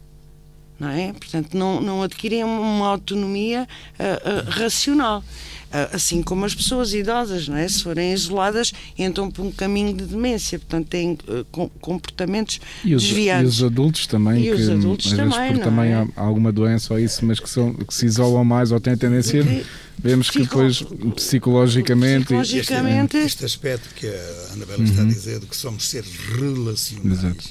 [0.80, 1.14] Não é?
[1.14, 3.68] Portanto, não, não adquirem uma autonomia
[4.00, 4.04] ah,
[4.48, 5.24] ah, racional.
[5.72, 7.68] Ah, assim como as pessoas idosas, não é?
[7.68, 11.18] Se forem isoladas, entram por um caminho de demência, portanto, têm
[11.52, 13.56] com- comportamentos E os, e desviados.
[13.58, 16.08] os adultos também, E que os adultos às vezes também, por não também é?
[16.16, 18.98] há alguma doença ou isso, mas que, são, que se isolam mais ou têm a
[18.98, 19.66] tendência, E-
[19.98, 20.82] vemos que depois
[21.16, 22.26] psicologicamente.
[22.26, 27.24] Psicologi- Este, este aspecto que a Anabela está a dizer de que somos seres relacionais
[27.24, 27.50] Exato.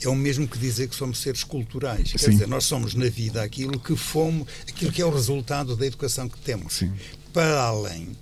[0.00, 2.10] É o mesmo que dizer que somos seres culturais.
[2.12, 2.30] Quer Sim.
[2.30, 6.28] dizer, nós somos na vida aquilo que fomos, aquilo que é o resultado da educação
[6.28, 6.74] que temos.
[6.74, 6.92] Sim.
[7.32, 8.16] Para além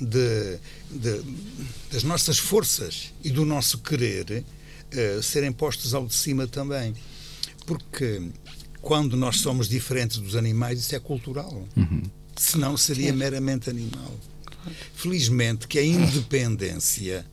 [0.00, 0.58] de,
[0.90, 1.22] de-
[1.92, 4.44] das nossas forças e do nosso querer
[4.92, 6.94] eh, serem postos ao de cima também.
[7.66, 8.22] Porque
[8.80, 11.66] quando nós somos diferentes dos animais, isso é cultural.
[12.36, 14.14] Senão seria meramente animal.
[14.94, 17.26] Felizmente que a independência,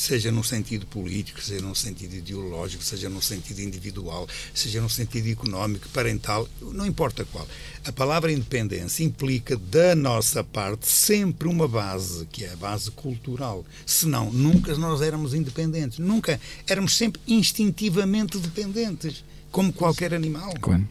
[0.00, 5.28] seja num sentido político, seja num sentido ideológico, seja num sentido individual, seja num sentido
[5.28, 7.46] económico, parental, não importa qual.
[7.84, 13.64] A palavra independência implica da nossa parte sempre uma base, que é a base cultural.
[13.84, 15.98] Senão, nunca nós éramos independentes.
[15.98, 16.40] Nunca.
[16.66, 20.88] Éramos sempre instintivamente dependentes, como qualquer animal Claro.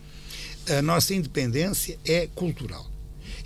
[0.77, 2.89] a nossa independência é cultural.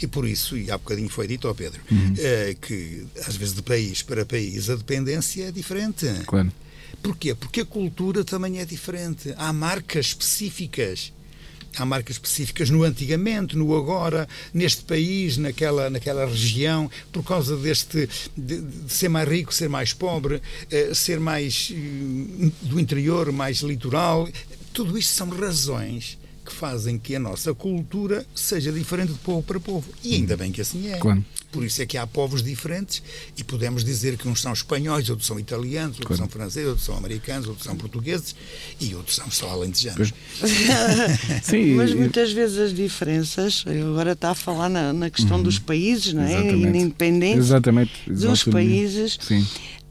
[0.03, 1.79] E por isso, e há bocadinho foi dito ao Pedro,
[2.19, 6.05] eh, que às vezes de país para país a dependência é diferente.
[6.25, 6.51] Claro.
[7.01, 7.33] Porquê?
[7.33, 9.33] Porque a cultura também é diferente.
[9.37, 11.13] Há marcas específicas.
[11.77, 18.09] Há marcas específicas no antigamente, no agora, neste país, naquela, naquela região, por causa deste
[18.35, 23.59] de, de ser mais rico, ser mais pobre, eh, ser mais eh, do interior, mais
[23.59, 24.27] litoral.
[24.73, 29.59] Tudo isto são razões que fazem que a nossa cultura seja diferente de povo para
[29.59, 29.89] povo.
[30.03, 30.97] E ainda bem que assim é.
[30.97, 31.23] Claro.
[31.51, 33.03] Por isso é que há povos diferentes
[33.37, 36.17] e podemos dizer que uns são espanhóis, outros são italianos, outros Claro.
[36.23, 38.35] são franceses, outros são americanos, outros são portugueses
[38.81, 40.11] e outros são só alentejanos.
[41.43, 45.59] Sim, Mas muitas vezes as diferenças, eu agora está a falar na, na questão dos
[45.59, 46.31] países, não é?
[46.31, 46.69] E Exatamente.
[46.71, 47.91] na independência Exatamente.
[48.07, 48.51] dos Exatamente.
[48.51, 49.17] países.
[49.21, 49.47] Sim.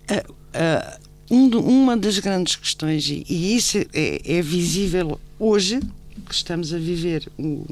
[0.09, 0.99] Ah, ah,
[1.31, 5.81] um uma das grandes questões, e, e isso é, é visível hoje,
[6.29, 7.65] que estamos a viver um,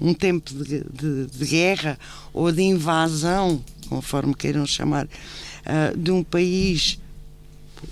[0.00, 1.98] um tempo de, de- de guerra
[2.32, 5.08] ou de invasão, conforme queiram chamar,
[5.64, 6.98] ah, de um país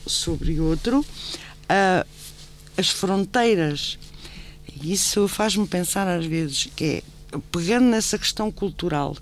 [0.07, 1.05] sobre outro,
[1.69, 2.07] ah,
[2.77, 3.99] as fronteiras.
[4.83, 7.03] Isso faz-me pensar às vezes que é,
[7.51, 9.17] pegando nessa questão cultural,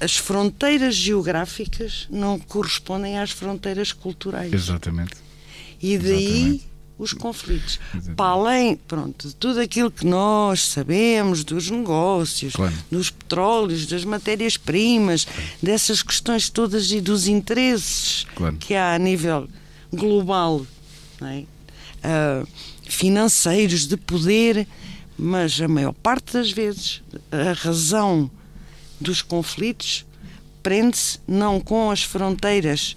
[0.00, 4.52] as fronteiras geográficas não correspondem às fronteiras culturais.
[4.52, 5.14] Exatamente.
[5.80, 6.62] E daí
[6.98, 7.80] os conflitos.
[7.94, 8.16] Exatamente.
[8.16, 12.74] Para além, pronto, de tudo aquilo que nós sabemos dos negócios, claro.
[12.90, 15.26] dos petróleos, das matérias-primas,
[15.62, 18.56] dessas questões todas e dos interesses claro.
[18.56, 19.48] que há a nível
[19.92, 20.66] global,
[21.22, 21.44] é?
[22.02, 22.48] uh,
[22.88, 24.66] financeiros, de poder,
[25.18, 28.30] mas a maior parte das vezes a razão
[29.00, 30.04] dos conflitos
[30.62, 32.96] prende-se não com as fronteiras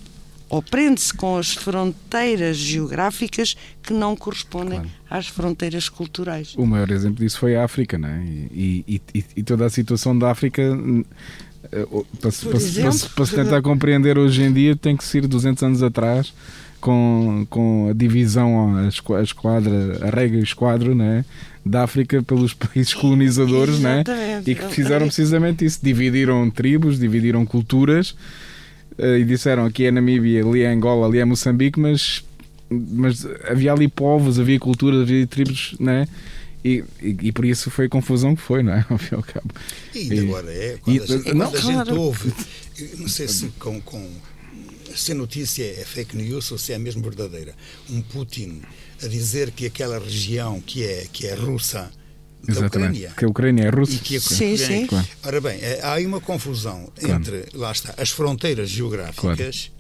[0.50, 4.90] ou prende-se com as fronteiras geográficas que não correspondem claro.
[5.10, 6.54] às fronteiras culturais.
[6.58, 8.24] O maior exemplo disso foi a África, não é?
[8.52, 10.62] E, e, e toda a situação da África
[11.72, 11.86] eh,
[12.22, 15.64] para, se, para, para, para se tentar compreender hoje em dia tem que ser 200
[15.64, 16.34] anos atrás
[16.80, 21.26] com, com a divisão, a esquadra, a regra e esquadro, né?
[21.66, 24.04] da África pelos países colonizadores, né?
[24.46, 28.16] E que fizeram precisamente isso, dividiram tribos, dividiram culturas
[28.98, 32.24] e disseram aqui é Namíbia, ali é Angola, ali é Moçambique, mas,
[32.70, 36.08] mas havia ali povos, havia culturas, havia tribos, né?
[36.64, 38.84] E, e, e, por isso foi a confusão que foi, não é?
[38.90, 39.54] Ao fim e ao cabo.
[39.94, 42.34] E ainda agora é, quando, e, a, gente, não, quando a gente ouve,
[42.98, 44.10] não sei se com, com
[44.96, 47.54] se a notícia é fake news ou se é mesmo verdadeira.
[47.90, 48.62] Um Putin
[49.04, 51.92] a dizer que aquela região que é, que é russa
[52.52, 53.14] Exatamente, Ucrânia.
[53.18, 53.94] Que a Ucrânia é russa.
[53.94, 54.88] E que a sim, sim.
[55.24, 57.16] Ora bem, é, há aí uma confusão claro.
[57.16, 59.75] entre, lá está, as fronteiras geográficas claro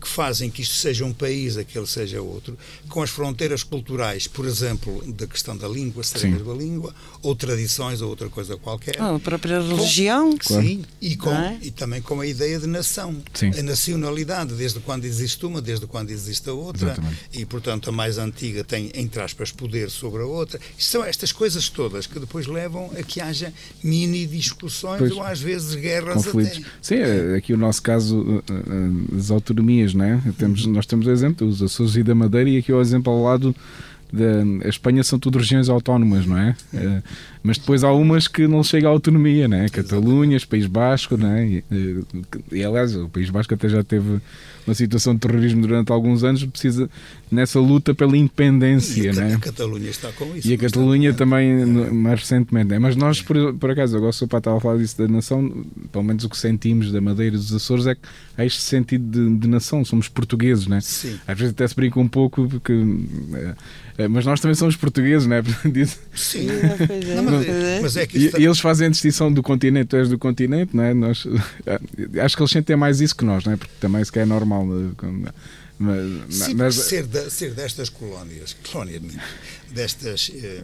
[0.00, 2.56] que fazem que isto seja um país, aquele seja outro,
[2.88, 7.34] com as fronteiras culturais, por exemplo, da questão da língua, ser a mesma língua, ou
[7.34, 8.96] tradições, ou outra coisa qualquer.
[8.98, 10.32] Ah, a própria religião.
[10.32, 10.66] Com, claro.
[10.66, 11.58] Sim, e, com, é?
[11.62, 13.16] e também com a ideia de nação.
[13.34, 13.50] Sim.
[13.58, 16.92] A nacionalidade, desde quando existe uma, desde quando existe a outra.
[16.92, 17.18] Exatamente.
[17.32, 20.60] E, portanto, a mais antiga tem, entre aspas, poder sobre a outra.
[20.78, 25.40] São estas coisas todas que depois levam a que haja mini discussões pois, ou às
[25.40, 26.58] vezes guerras conflitos.
[26.58, 26.68] Até.
[26.82, 30.22] Sim, é, aqui o nosso caso, eh, eh, as autonomias, né?
[30.38, 33.22] Temos, nós temos o exemplo dos Açores e da Madeira e aqui o exemplo ao
[33.22, 33.54] lado
[34.12, 36.56] da a Espanha são tudo regiões autónomas, não é?
[36.72, 37.02] é.
[37.42, 39.68] Mas depois há umas que não chegam à autonomia, não é?
[39.68, 41.46] Catalunha, País Basco, não é?
[41.46, 41.64] E,
[42.52, 44.20] e, aliás, o País Basco até já teve
[44.68, 46.90] uma situação de terrorismo durante alguns anos, precisa
[47.30, 49.34] nessa luta pela independência, e a, né?
[49.34, 50.46] a Catalunha está com isso.
[50.46, 52.68] E a Catalunha também, mais recentemente.
[52.68, 52.78] Né?
[52.78, 55.64] Mas nós, por, por acaso, agora o seu pai estava a falar disso da nação,
[55.90, 58.00] pelo menos o que sentimos da Madeira e dos Açores é que
[58.36, 60.80] há este sentido de, de nação, somos portugueses, né?
[60.80, 61.18] Sim.
[61.26, 62.72] Às vezes até se brinca um pouco, porque,
[63.96, 65.42] é, mas nós também somos portugueses, né?
[66.14, 67.16] Sim, é.
[67.16, 69.96] Não, mas, é, mas é que e, e, eles fazem a distinção do continente, tu
[69.96, 70.94] és do continente, não é?
[70.94, 71.26] Nós,
[72.22, 73.56] acho que eles sentem mais isso que nós, não é?
[73.56, 74.66] Porque também se é normal.
[75.78, 79.00] Mas, Sim, mas, ser, de, ser destas colónias, colónia,
[79.70, 80.30] destas.
[80.34, 80.62] Eh,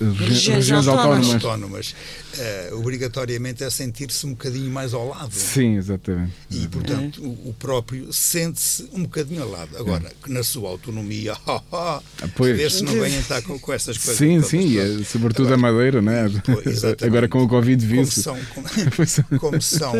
[0.00, 1.94] regiões, regiões autónomas, autónomas
[2.34, 5.32] uh, obrigatoriamente a sentir-se um bocadinho mais ao lado.
[5.32, 6.32] Sim, exatamente.
[6.50, 7.26] E, portanto, é.
[7.26, 9.76] o, o, próprio sente-se um bocadinho ao lado.
[9.76, 10.32] Agora, é.
[10.32, 12.02] na sua autonomia, a
[12.38, 14.16] ver se não venham estar com, com essas coisas.
[14.16, 16.26] Sim, sim, é, sobretudo Agora, a Madeira, não é?
[17.04, 18.22] Agora com o Covid-vírus.
[18.22, 19.92] Como são, como, como são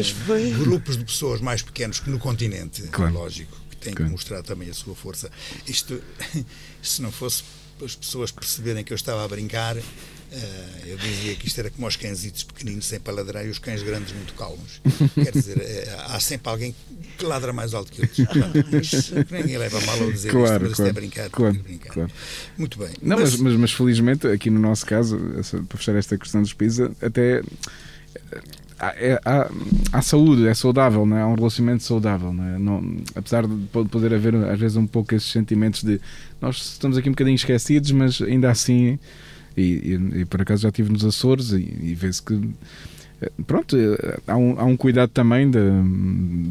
[0.59, 3.15] grupos de pessoas mais pequenos que no continente, claro.
[3.15, 4.07] lógico, que têm claro.
[4.07, 5.31] que mostrar também a sua força.
[5.67, 6.01] Isto,
[6.83, 7.43] se não fosse
[7.85, 9.77] as pessoas perceberem que eu estava a brincar,
[10.33, 13.83] Uh, eu dizia que isto era como os cãezitos pequeninos sem paladrar e os cães
[13.83, 14.81] grandes muito calmos.
[15.15, 16.75] Quer dizer, uh, há sempre alguém
[17.19, 19.13] que ladra mais alto que outros.
[19.31, 21.29] Mas ninguém leva mal ao dizer claro, isto, mas claro, isto é brincar.
[21.29, 21.93] Claro, brincar.
[21.93, 22.11] Claro.
[22.57, 22.89] Muito bem.
[23.03, 25.19] Não, mas, mas, mas, felizmente, aqui no nosso caso,
[25.69, 27.43] para fechar esta questão dos PISA, até
[28.83, 29.21] é,
[29.93, 31.23] há, saúde, é saudável, não é?
[31.23, 32.33] há um relacionamento saudável.
[32.33, 32.59] Não é?
[32.59, 33.55] não, apesar de
[33.89, 36.01] poder haver às vezes um pouco esses sentimentos de
[36.41, 38.99] nós estamos aqui um bocadinho esquecidos, mas ainda assim,
[39.57, 42.35] e, e, e por acaso já estive nos Açores e, e vê-se que
[43.21, 45.61] eh, pronto, eh, há um, há um cuidado também de,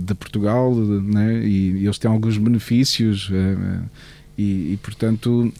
[0.06, 1.44] de Portugal né?
[1.44, 3.80] e, eles têm alguns benefícios eh,
[4.38, 5.52] e, portanto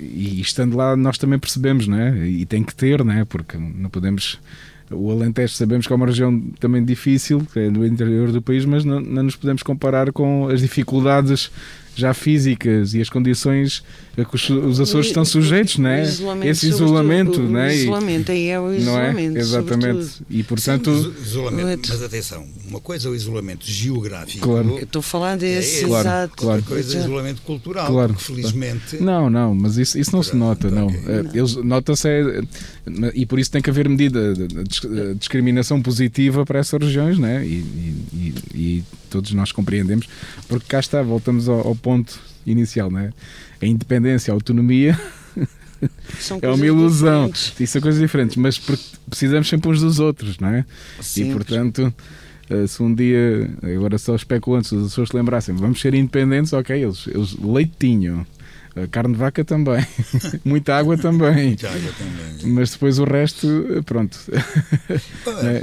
[0.00, 2.26] e estando lá nós também percebemos né?
[2.26, 3.26] e tem que ter né?
[3.26, 4.40] porque não podemos
[4.90, 8.64] o Alentejo sabemos que é uma região também difícil, que é no interior do país,
[8.64, 11.50] mas não, não nos podemos comparar com as dificuldades
[11.96, 13.82] já físicas e as condições
[14.18, 16.02] a que os, os Açores estão sujeitos, não é?
[16.44, 17.68] Esse isolamento, não é?
[17.68, 19.32] O isolamento, aí é o isolamento.
[19.32, 19.40] Não é?
[19.40, 20.04] Exatamente.
[20.04, 20.26] Sobretudo.
[20.30, 21.02] E portanto.
[21.02, 24.46] Sim, isolamento, mas atenção, uma coisa é o isolamento geográfico.
[24.46, 24.76] Claro.
[24.76, 26.36] Eu estou a falar desse, é claro, exato.
[26.36, 26.58] Claro.
[26.58, 28.14] Outra coisa é isolamento cultural, claro.
[28.14, 29.02] felizmente.
[29.02, 30.86] Não, não, mas isso, isso não se nota, não.
[30.86, 31.00] Okay.
[31.06, 32.42] Eh, eles nota-se é,
[33.14, 37.44] e por isso tem que haver medida de discriminação positiva para essas regiões, né?
[37.44, 37.64] E,
[38.12, 40.08] e, e todos nós compreendemos,
[40.48, 43.12] porque cá está, voltamos ao, ao ponto inicial, né?
[43.62, 44.98] A independência, a autonomia
[46.42, 47.26] é uma ilusão.
[47.26, 47.60] Diferentes.
[47.60, 48.60] Isso são coisas diferentes, mas
[49.08, 50.64] precisamos sempre uns dos outros, não é?
[51.00, 51.30] Sempre.
[51.30, 51.94] E portanto.
[52.48, 56.52] Uh, se um dia, agora só especulando, se as pessoas se lembrassem, vamos ser independentes,
[56.52, 58.24] ok, eles, eles leitinho
[58.76, 59.84] a carne de vaca também.
[60.44, 61.46] Muita água também.
[61.48, 62.52] Muita água também.
[62.52, 63.48] Mas depois o resto,
[63.86, 64.18] pronto.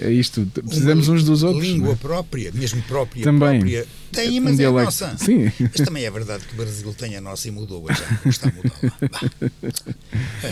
[0.01, 0.45] é isto.
[0.53, 1.63] Precisamos uns dos outros.
[1.63, 1.95] Língua é?
[1.95, 3.23] própria, mesmo própria.
[3.23, 3.59] Também.
[3.59, 3.87] Própria.
[4.11, 5.17] Tem, mas um é a nossa.
[5.17, 5.51] Sim.
[5.59, 7.85] Mas também é verdade que o Brasil tem a nossa e mudou.
[7.87, 9.31] Já está a mudar.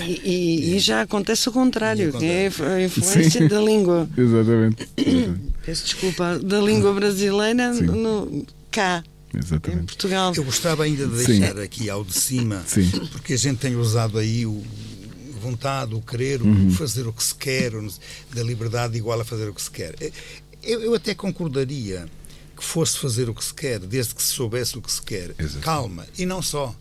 [0.05, 3.47] E, e, e, já acontece o contrário, que é a influência Sim.
[3.47, 4.09] da língua.
[4.17, 4.87] Exatamente.
[5.65, 9.03] Peço desculpa, da língua brasileira no, cá.
[9.33, 9.83] Exatamente.
[9.83, 10.33] Em Portugal.
[10.35, 11.61] Eu gostava ainda de deixar Sim.
[11.61, 12.89] aqui ao de cima, Sim.
[13.11, 14.63] porque a gente tem usado aí o
[15.41, 16.67] vontade, o querer, uhum.
[16.67, 17.71] o fazer o que se quer,
[18.33, 19.95] da liberdade igual a fazer o que se quer.
[20.61, 22.05] Eu, eu até concordaria
[22.55, 25.31] que fosse fazer o que se quer, desde que se soubesse o que se quer.
[25.31, 25.61] Exatamente.
[25.61, 26.75] Calma, e não só.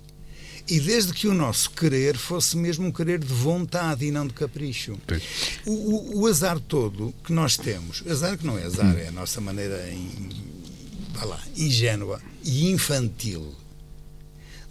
[0.69, 4.35] E desde que o nosso querer fosse mesmo um querer de vontade e não de
[4.35, 4.97] capricho.
[5.65, 8.99] O, o, o, azar todo que nós temos, azar que não é azar, hum.
[8.99, 10.29] é a nossa maneira em,
[11.25, 13.55] lá, ingênua e infantil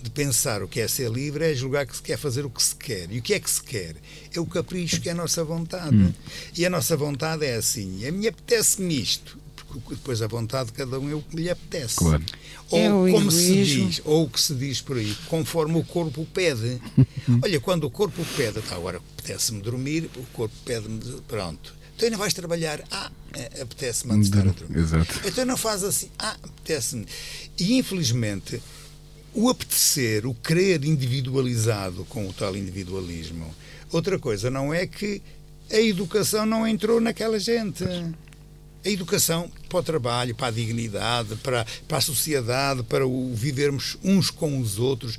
[0.01, 2.63] de pensar o que é ser livre é julgar que se quer fazer o que
[2.63, 3.11] se quer.
[3.11, 3.95] E o que é que se quer?
[4.33, 5.95] É o capricho que é a nossa vontade.
[5.95, 6.13] Hum.
[6.55, 9.37] E a nossa vontade é assim: a mim apetece-me isto.
[9.67, 11.97] Porque depois a vontade de cada um é o que lhe apetece.
[11.97, 12.23] Claro.
[12.71, 16.25] Ou é como se diz, ou o que se diz por aí, conforme o corpo
[16.33, 16.81] pede.
[17.43, 21.75] Olha, quando o corpo pede, tá, agora apetece-me dormir, o corpo pede-me, pronto.
[21.99, 24.79] Então ainda vais trabalhar, ah, é, apetece-me estar a dormir.
[24.79, 25.19] Exato.
[25.25, 27.05] Então não faz assim, ah, apetece-me.
[27.59, 28.61] E infelizmente
[29.33, 33.53] o apetecer, o querer individualizado com o tal individualismo.
[33.91, 35.21] Outra coisa não é que
[35.69, 37.83] a educação não entrou naquela gente.
[37.83, 43.97] A educação para o trabalho, para a dignidade, para, para a sociedade, para o vivermos
[44.01, 45.17] uns com os outros.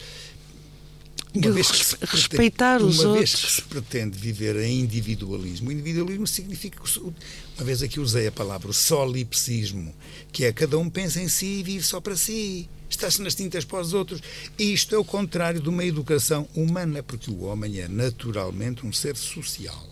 [1.34, 3.30] Uma vez que se respeitar pretende, os uma outros.
[3.30, 8.32] vez que se pretende viver em individualismo, o individualismo significa, uma vez aqui usei a
[8.32, 9.94] palavra, o solipsismo,
[10.32, 13.64] que é cada um pensa em si e vive só para si está-se nas tintas
[13.64, 14.20] para os outros.
[14.58, 18.92] E isto é o contrário de uma educação humana, porque o homem é naturalmente um
[18.92, 19.86] ser social,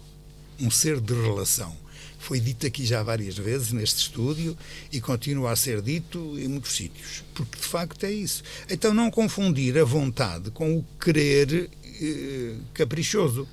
[0.60, 1.74] um ser de relação.
[2.18, 4.56] Foi dito aqui já várias vezes neste estúdio
[4.92, 8.42] e continua a ser dito em muitos sítios, porque de facto é isso.
[8.68, 13.48] Então não confundir a vontade com o querer eh, caprichoso.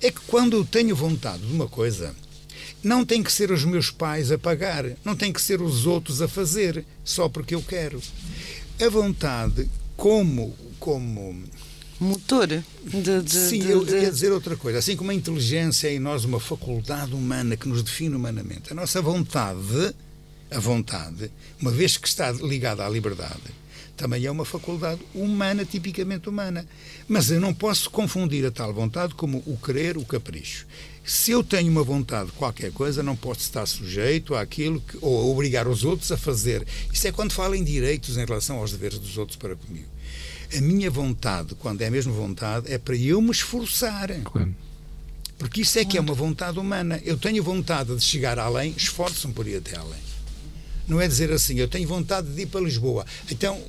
[0.00, 2.14] É que quando eu tenho vontade de uma coisa,
[2.82, 6.22] não tem que ser os meus pais a pagar, não tem que ser os outros
[6.22, 8.00] a fazer, só porque eu quero
[8.80, 11.42] a vontade como como
[11.98, 12.62] motor de,
[13.22, 14.78] de sim de, eu ia dizer outra coisa.
[14.78, 18.74] Assim como a inteligência é em nós uma faculdade humana que nos define humanamente a
[18.74, 19.94] nossa vontade
[20.50, 21.30] a vontade
[21.60, 23.42] uma vez que está ligada à liberdade
[23.96, 26.66] também é uma faculdade humana tipicamente humana
[27.08, 30.66] mas eu não posso confundir a tal vontade como o querer o capricho
[31.06, 35.20] se eu tenho uma vontade de qualquer coisa, não posso estar sujeito àquilo que, ou
[35.20, 36.66] a obrigar os outros a fazer.
[36.92, 39.86] Isso é quando falo em direitos em relação aos deveres dos outros para comigo.
[40.56, 44.08] A minha vontade, quando é mesmo vontade, é para eu me esforçar.
[44.24, 44.52] Claro.
[45.38, 47.00] Porque isso é que é uma vontade humana.
[47.04, 50.06] Eu tenho vontade de chegar além, esforço-me por ir até além.
[50.88, 53.06] Não é dizer assim, eu tenho vontade de ir para Lisboa.
[53.30, 53.60] Então,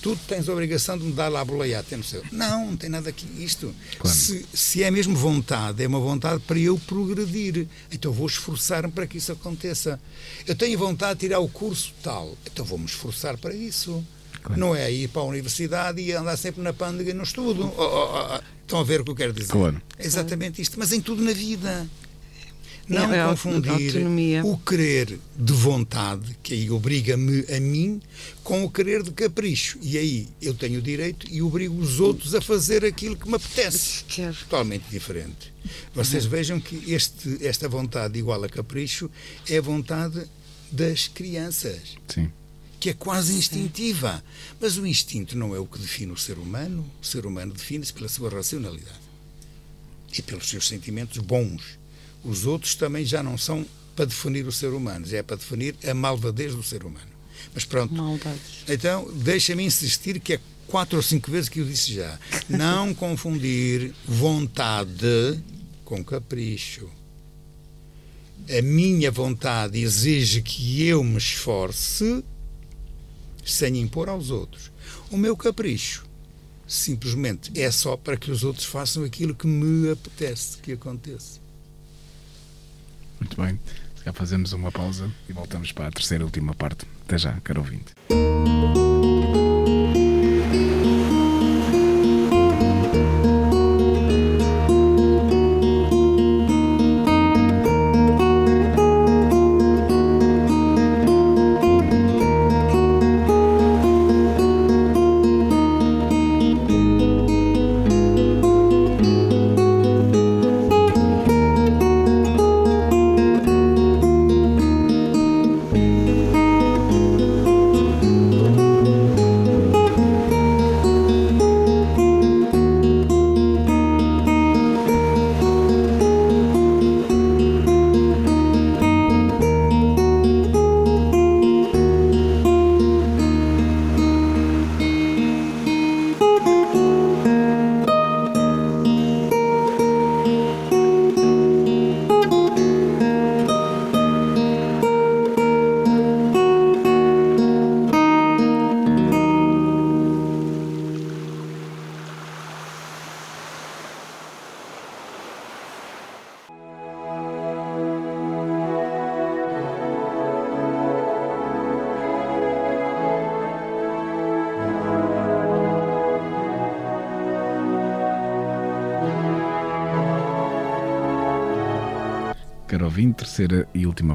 [0.00, 2.22] tu tens a obrigação de me dar lá a boleia até no céu.
[2.32, 3.74] Não, não tem nada aqui isto.
[3.98, 4.16] Claro.
[4.16, 7.66] Se, se é mesmo vontade, é uma vontade para eu progredir.
[7.92, 10.00] Então vou esforçar-me para que isso aconteça.
[10.46, 14.04] Eu tenho vontade de tirar o curso tal, então vou-me esforçar para isso.
[14.42, 14.58] Claro.
[14.58, 17.72] Não é ir para a universidade e andar sempre na pândega e no estudo.
[17.76, 19.52] Oh, oh, oh, estão a ver o que eu quero dizer?
[19.52, 19.80] Claro.
[19.98, 20.78] É exatamente isto.
[20.78, 21.86] Mas em tudo na vida.
[22.88, 24.44] Não é, confundir autonomia.
[24.44, 28.00] o querer de vontade, que aí obriga-me a mim,
[28.42, 29.78] com o querer de capricho.
[29.80, 33.36] E aí eu tenho o direito e obrigo os outros a fazer aquilo que me
[33.36, 34.04] apetece.
[34.08, 34.34] Quero.
[34.34, 35.52] Totalmente diferente.
[35.94, 36.30] Vocês uhum.
[36.30, 39.10] vejam que este, esta vontade igual a capricho
[39.48, 40.22] é a vontade
[40.70, 41.96] das crianças.
[42.08, 42.30] Sim.
[42.78, 44.22] Que é quase instintiva.
[44.60, 46.84] Mas o instinto não é o que define o ser humano.
[47.00, 48.98] O ser humano define-se pela sua racionalidade
[50.16, 51.79] e pelos seus sentimentos bons
[52.24, 53.66] os outros também já não são
[53.96, 57.10] para definir o ser humano, já é para definir a malvadez do ser humano.
[57.54, 57.92] Mas pronto.
[57.92, 58.64] Maldades.
[58.68, 62.18] Então, deixa-me insistir que é quatro ou cinco vezes que eu disse já.
[62.48, 65.40] Não confundir vontade
[65.84, 66.88] com capricho.
[68.48, 72.24] A minha vontade exige que eu me esforce
[73.44, 74.70] sem impor aos outros.
[75.10, 76.04] O meu capricho
[76.66, 81.39] simplesmente é só para que os outros façam aquilo que me apetece que aconteça.
[83.40, 83.58] Bem.
[84.04, 86.86] Já fazemos uma pausa e voltamos para a terceira e última parte.
[87.06, 87.94] Até já, caro ouvinte.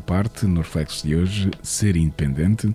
[0.05, 2.73] Parte no reflexo de hoje, ser independente.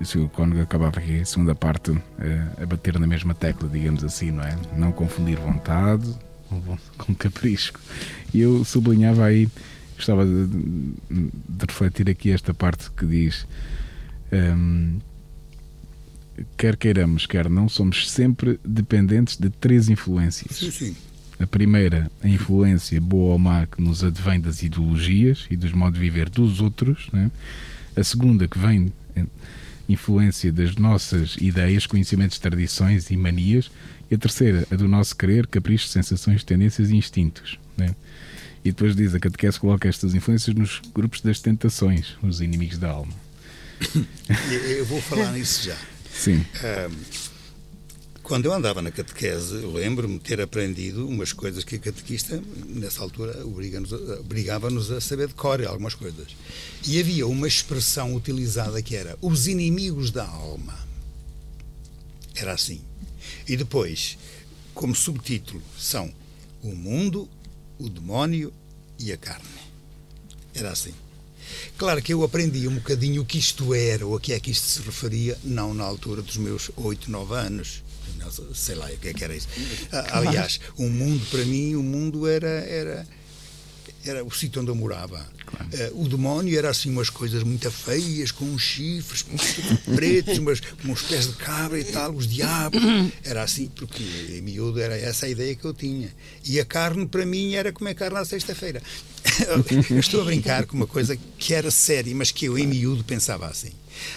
[0.00, 0.28] O Sr.
[0.28, 4.42] Cónigo acabava aqui a segunda parte a, a bater na mesma tecla, digamos assim, não
[4.42, 4.56] é?
[4.76, 6.12] Não confundir vontade
[6.98, 7.72] com capricho.
[8.32, 9.48] E eu sublinhava aí,
[9.96, 13.46] gostava de, de refletir aqui esta parte que diz.
[14.32, 14.98] Um,
[16.56, 20.56] quer queiramos, quer não, somos sempre dependentes de três influências.
[20.56, 20.96] Sim, sim.
[21.38, 25.94] A primeira, a influência boa ou má que nos advém das ideologias e dos modos
[25.94, 27.08] de viver dos outros.
[27.12, 27.30] Né?
[27.96, 28.92] A segunda, que vem
[29.88, 33.70] influência das nossas ideias, conhecimentos, tradições e manias.
[34.10, 37.58] E a terceira, a do nosso querer, caprichos, sensações, tendências e instintos.
[37.76, 37.94] Né?
[38.64, 42.90] E depois diz a catequese coloca estas influências nos grupos das tentações, os inimigos da
[42.90, 43.12] alma.
[44.78, 45.76] Eu vou falar nisso já.
[46.10, 46.44] Sim.
[46.62, 47.33] Um,
[48.24, 53.44] quando eu andava na catequese, lembro-me ter aprendido umas coisas que a catequista, nessa altura,
[53.46, 56.28] obrigava-nos a saber de cor algumas coisas.
[56.86, 60.74] E havia uma expressão utilizada que era os inimigos da alma.
[62.34, 62.80] Era assim.
[63.46, 64.16] E depois,
[64.72, 66.10] como subtítulo, são
[66.62, 67.28] o mundo,
[67.78, 68.50] o demónio
[68.98, 69.44] e a carne.
[70.54, 70.94] Era assim.
[71.76, 74.50] Claro que eu aprendi um bocadinho o que isto era ou a que é que
[74.50, 77.83] isto se referia, não na altura dos meus 8, 9 anos
[78.54, 79.48] sei lá o que é que era isso.
[79.92, 83.06] Ah, aliás, o mundo, para mim, o mundo era, era,
[84.04, 85.26] era o sítio onde eu morava.
[85.44, 85.66] Claro.
[85.66, 89.24] Uh, o demónio era assim umas coisas muito feias, com uns chifres
[89.94, 92.80] pretos, umas, com uns pés de cabra e tal, os diabos.
[93.22, 96.08] Era assim, porque em miúdo era essa a ideia que eu tinha.
[96.44, 98.82] E a carne, para mim, era comer carne à sexta-feira.
[99.90, 103.04] eu estou a brincar com uma coisa que era séria, mas que eu em miúdo
[103.04, 103.72] pensava assim.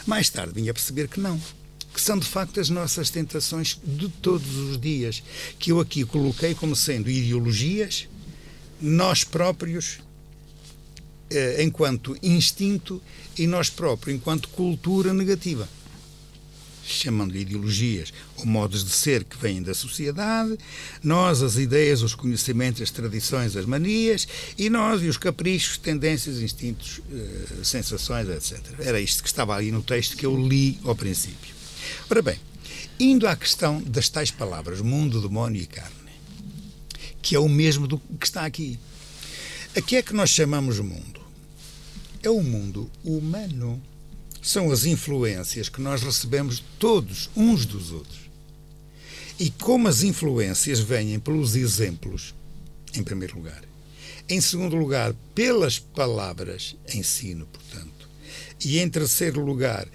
[0.06, 1.40] Mais tarde vim a perceber que não
[1.98, 5.24] que são de facto as nossas tentações de todos os dias,
[5.58, 8.08] que eu aqui coloquei como sendo ideologias,
[8.80, 9.98] nós próprios,
[11.32, 13.02] eh, enquanto instinto,
[13.36, 15.68] e nós próprios, enquanto cultura negativa.
[16.86, 20.56] Chamando-lhe ideologias ou modos de ser que vêm da sociedade,
[21.02, 26.42] nós as ideias, os conhecimentos, as tradições, as manias, e nós e os caprichos, tendências,
[26.42, 28.62] instintos, eh, sensações, etc.
[28.82, 31.57] Era isto que estava ali no texto que eu li ao princípio.
[32.10, 32.40] Ora bem,
[33.00, 36.12] indo à questão das tais palavras mundo, demónio e carne,
[37.22, 38.80] que é o mesmo do que está aqui.
[39.76, 41.22] A que é que nós chamamos mundo?
[42.24, 43.82] É o mundo humano.
[44.42, 48.28] São as influências que nós recebemos todos, uns dos outros.
[49.40, 52.34] E como as influências vêm pelos exemplos,
[52.96, 53.64] em primeiro lugar.
[54.28, 58.10] Em segundo lugar, pelas palavras, ensino, portanto.
[58.64, 59.88] E em terceiro lugar,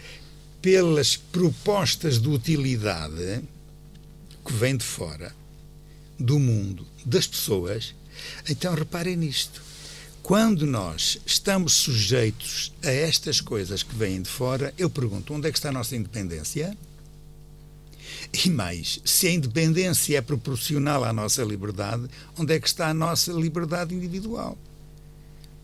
[0.63, 3.43] pelas propostas de utilidade
[4.47, 5.35] que vêm de fora,
[6.17, 7.95] do mundo, das pessoas,
[8.49, 9.61] então reparem nisto.
[10.23, 15.53] Quando nós estamos sujeitos a estas coisas que vêm de fora, eu pergunto: onde é
[15.53, 16.77] que está a nossa independência?
[18.33, 22.09] E mais, se a independência é proporcional à nossa liberdade,
[22.39, 24.57] onde é que está a nossa liberdade individual?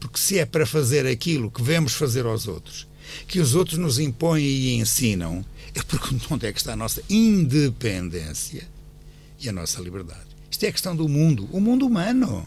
[0.00, 2.87] Porque se é para fazer aquilo que vemos fazer aos outros
[3.26, 5.44] que os outros nos impõem e ensinam,
[5.74, 8.68] eu pergunto onde é que está a nossa independência
[9.40, 10.26] e a nossa liberdade.
[10.50, 12.46] Isto é a questão do mundo, o mundo humano.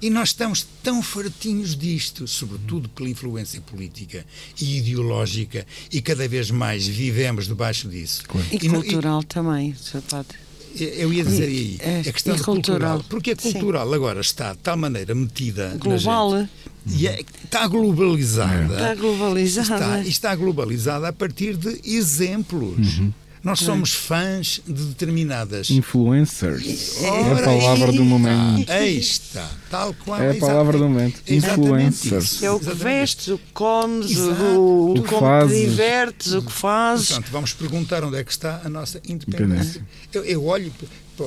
[0.00, 4.24] E nós estamos tão fartinhos disto, sobretudo pela influência política
[4.60, 8.22] e ideológica, e cada vez mais vivemos debaixo disso.
[8.28, 8.46] Claro.
[8.52, 10.02] E, e, cultural e, também, Sr.
[10.02, 10.47] Padre.
[10.76, 12.54] Eu ia dizer aí, é, a questão cultural.
[12.54, 13.04] cultural.
[13.08, 13.94] Porque a cultural Sim.
[13.94, 15.76] agora está de tal maneira metida.
[15.78, 16.46] Global.
[16.86, 18.74] E é, está globalizada.
[18.74, 19.74] Está globalizada.
[19.74, 22.98] Está, está globalizada a partir de exemplos.
[22.98, 23.12] Uhum.
[23.42, 25.70] Nós somos fãs de determinadas.
[25.70, 27.02] Influencers.
[27.02, 28.70] é a palavra do momento.
[28.70, 29.48] Aí está.
[29.70, 30.20] Tal qual.
[30.20, 31.22] É a palavra do momento.
[31.28, 32.42] Influencers.
[32.42, 37.08] É o que vestes, o que comes, o, o, como te divertes, o que fazes.
[37.08, 39.84] Portanto, vamos perguntar onde é que está a nossa independência.
[40.12, 40.72] Eu, eu olho
[41.16, 41.26] para,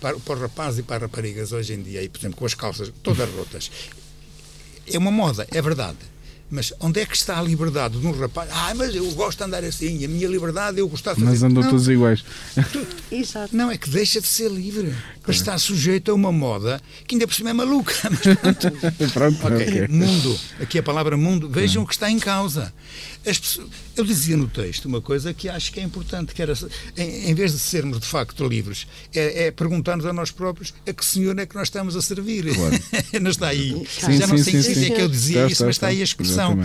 [0.00, 2.46] para, para os rapazes e para as raparigas hoje em dia, aí, por exemplo, com
[2.46, 3.70] as calças todas rotas.
[4.86, 5.98] É uma moda, é verdade
[6.48, 8.48] mas onde é que está a liberdade de um rapaz?
[8.52, 11.30] Ah, mas eu gosto de andar assim, a minha liberdade eu gostar de fazer.
[11.30, 12.24] Mas andam não, todos iguais.
[12.72, 13.56] Tu, Exato.
[13.56, 14.94] Não, é que deixa de ser livre.
[15.26, 17.94] Mas está sujeito a uma moda que ainda por cima é maluca.
[18.98, 19.38] Mas pronto.
[19.38, 19.84] pronto okay.
[19.84, 19.88] Okay.
[19.88, 22.72] Mundo, aqui a palavra mundo, vejam o que está em causa.
[23.34, 26.54] Pessoas, eu dizia no texto uma coisa que acho que é importante, que era,
[26.96, 30.92] em, em vez de sermos de facto livres, é, é perguntar-nos a nós próprios a
[30.92, 32.54] que Senhor é que nós estamos a servir.
[32.54, 32.78] Claro.
[33.20, 33.86] não está aí.
[33.88, 36.00] Sim, Já não sei se é que eu dizia está, isso, está, mas está aí
[36.00, 36.58] a expressão.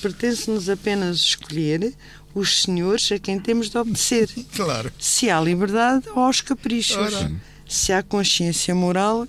[0.00, 1.94] Pertence-nos apenas escolher
[2.34, 4.28] os senhores a quem temos de obedecer.
[4.54, 4.92] Claro.
[4.98, 6.96] Se há liberdade ou aos caprichos.
[6.96, 7.32] Ora.
[7.68, 9.26] Se há consciência moral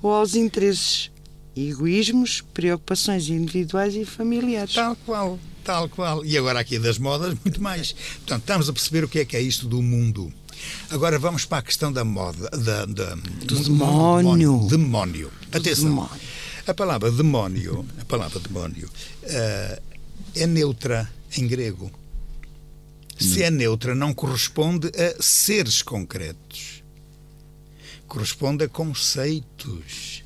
[0.00, 1.10] ou aos interesses.
[1.54, 4.72] Egoísmos, preocupações individuais e familiares.
[4.72, 6.24] Tal qual, tal qual.
[6.24, 7.92] E agora aqui das modas, muito mais.
[7.92, 10.32] Portanto, estamos a perceber o que é que é isto do mundo.
[10.90, 14.66] Agora vamos para a questão da moda, da, da do, do demónio.
[14.68, 15.32] Demónio.
[15.50, 15.84] Atenção.
[15.84, 16.20] Demónio.
[16.66, 18.88] A palavra demónio, a palavra demónio,
[19.24, 19.82] uh,
[20.34, 21.90] é neutra em grego.
[23.18, 26.82] Se é neutra, não corresponde a seres concretos.
[28.06, 30.21] Corresponde a conceitos.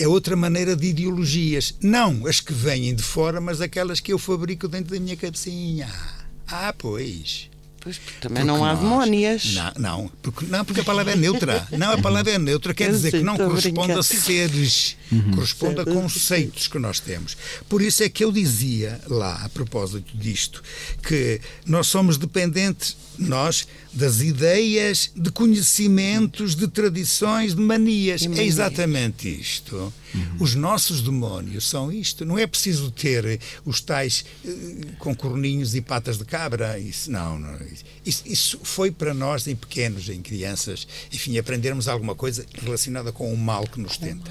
[0.00, 1.74] É outra maneira de ideologias.
[1.78, 5.92] Não as que vêm de fora, mas aquelas que eu fabrico dentro da minha cabecinha.
[6.48, 7.50] Ah, pois.
[7.80, 9.54] Pois, também porque não há nós, demónias.
[9.54, 11.66] Não, não porque, não, porque a palavra é neutra.
[11.72, 15.30] Não, a palavra é neutra, quer dizer que não corresponde a seres, uhum.
[15.32, 17.36] corresponde a conceitos que nós temos.
[17.68, 20.62] Por isso é que eu dizia lá, a propósito disto,
[21.02, 28.26] que nós somos dependentes nós das ideias, de conhecimentos, de tradições, de manias.
[28.26, 29.92] É exatamente isto.
[30.14, 30.36] Uhum.
[30.40, 32.24] Os nossos demónios são isto.
[32.24, 36.78] Não é preciso ter os tais uh, com corninhos e patas de cabra.
[36.78, 37.58] Isso, não, não.
[38.04, 43.32] Isso, isso, foi para nós, em pequenos, em crianças, enfim, aprendermos alguma coisa relacionada com
[43.32, 44.30] o mal que nos tenta.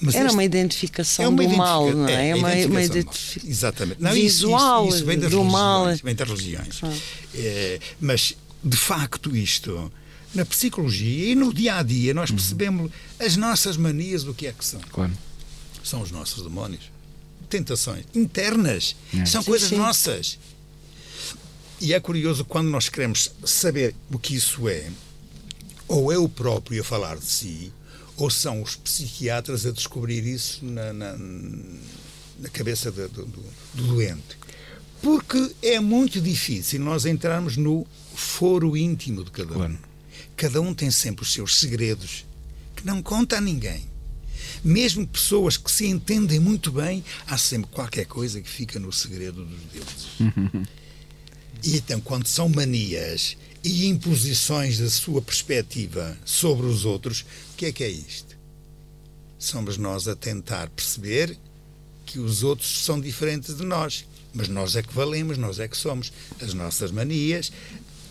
[0.00, 2.26] Mas Era uma identificação é uma do mal, não é?
[2.26, 4.02] É, é uma, uma identificação Exatamente.
[4.02, 5.96] Não, visual isso, isso, vem das do religiões, mal.
[6.02, 6.80] Vem das religiões.
[6.82, 6.92] Ah.
[7.34, 9.92] É, mas, de facto, isto,
[10.34, 12.36] na psicologia e no dia a dia, nós uhum.
[12.36, 12.90] percebemos
[13.22, 14.80] as nossas manias do que é que são.
[14.90, 15.12] Claro.
[15.84, 16.90] São os nossos demónios.
[17.48, 18.96] Tentações internas.
[19.14, 19.24] É.
[19.24, 19.76] São sim, coisas sim.
[19.76, 20.38] nossas.
[21.80, 24.88] E é curioso quando nós queremos saber o que isso é,
[25.88, 27.72] ou é o próprio a falar de si,
[28.16, 31.16] ou são os psiquiatras a descobrir isso na, na,
[32.38, 34.38] na cabeça do, do, do doente.
[35.02, 39.56] Porque é muito difícil nós entrarmos no foro íntimo de cada um.
[39.56, 39.78] Claro.
[40.36, 42.24] Cada um tem sempre os seus segredos
[42.82, 43.88] que não conta a ninguém.
[44.64, 49.44] Mesmo pessoas que se entendem muito bem, há sempre qualquer coisa que fica no segredo
[49.44, 50.68] dos deuses.
[51.62, 57.66] e então, quando são manias e imposições da sua perspectiva sobre os outros, o que
[57.66, 58.36] é que é isto?
[59.38, 61.38] Somos nós a tentar perceber
[62.04, 64.04] que os outros são diferentes de nós.
[64.34, 66.12] Mas nós é que valemos, nós é que somos.
[66.40, 67.52] As nossas manias,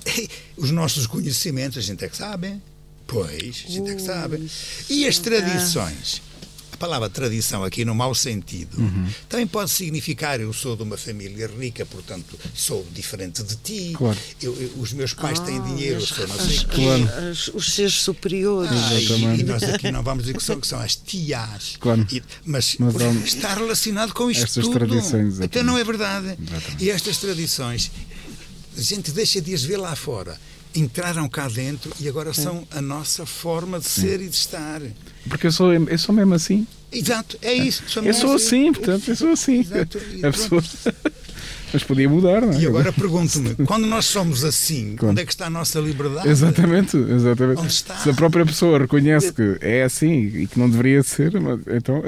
[0.55, 2.61] os nossos conhecimentos, a gente é que sabe.
[3.11, 4.49] Pois, a gente é que sabe.
[4.89, 6.21] E as tradições?
[6.81, 9.07] palavra tradição aqui no mau sentido uhum.
[9.29, 13.93] também pode significar eu sou de uma família rica, portanto sou diferente de ti.
[13.95, 14.17] Claro.
[14.41, 17.29] Eu, eu, os meus pais ah, têm dinheiro, as, sou não sei as, claro.
[17.29, 18.71] as, os seres superiores.
[18.71, 21.77] Ah, e, e, nós aqui não vamos dizer que são, que são as tias.
[21.79, 22.07] Claro.
[22.11, 24.73] E, mas, mas vamos, está relacionado com isto estas tudo.
[24.73, 26.35] Tradições, então não é verdade.
[26.41, 26.83] Exatamente.
[26.83, 27.91] E estas tradições,
[28.75, 30.35] a gente deixa de as ver lá fora
[30.75, 34.25] entraram cá dentro e agora são a nossa forma de ser Sim.
[34.25, 34.81] e de estar.
[35.27, 36.65] Porque eu sou, eu sou mesmo assim.
[36.91, 37.83] Exato, é isso.
[38.03, 39.59] Eu sou assim, assim, portanto, eu sou assim.
[39.59, 39.99] Exato.
[40.21, 40.63] Pessoa...
[41.73, 42.59] Mas podia mudar, não é?
[42.59, 45.11] E agora pergunto-me, quando nós somos assim, quando?
[45.11, 46.27] onde é que está a nossa liberdade?
[46.27, 47.59] Exatamente, exatamente.
[47.59, 47.97] Onde está?
[47.97, 51.31] Se a própria pessoa reconhece que é assim e que não deveria ser,
[51.69, 52.03] então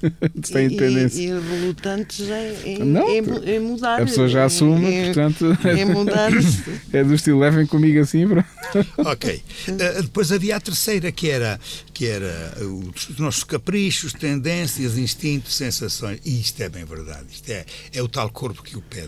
[0.52, 1.20] tem independência.
[1.20, 4.02] E, e relutantes em, em, não, em, mudar.
[4.02, 5.58] A pessoa já assume, em, portanto.
[5.66, 6.30] Em mudar.
[6.92, 8.26] é do estilo, levem comigo assim.
[8.28, 8.44] Para...
[9.10, 9.42] ok.
[9.68, 11.58] Uh, depois havia a terceira, que era,
[11.92, 16.20] que era os nossos caprichos, tendências, instintos, sensações.
[16.24, 17.26] E isto é bem verdade.
[17.30, 17.64] Isto é,
[17.94, 19.05] é o tal corpo que o pede.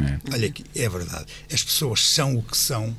[0.00, 0.34] É.
[0.34, 1.26] Olha aqui, é verdade.
[1.52, 2.96] As pessoas são o que são.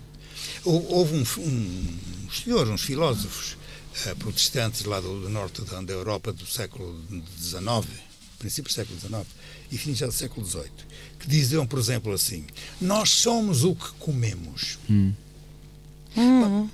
[0.64, 1.98] Houve um, um,
[2.28, 3.58] um senhor, uns filósofos
[4.06, 7.04] uh, protestantes lá do, do, norte da, da Europa do século
[7.40, 7.88] XIX,
[8.38, 9.26] princípio do século XIX
[9.72, 10.66] e fim já do século XVIII,
[11.18, 12.46] que diziam, por exemplo, assim:
[12.80, 14.78] Nós somos o que comemos.
[14.90, 15.14] Hum.
[16.18, 16.70] Hum.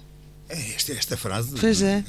[0.50, 1.54] É, esta, esta frase
[1.86, 2.04] é.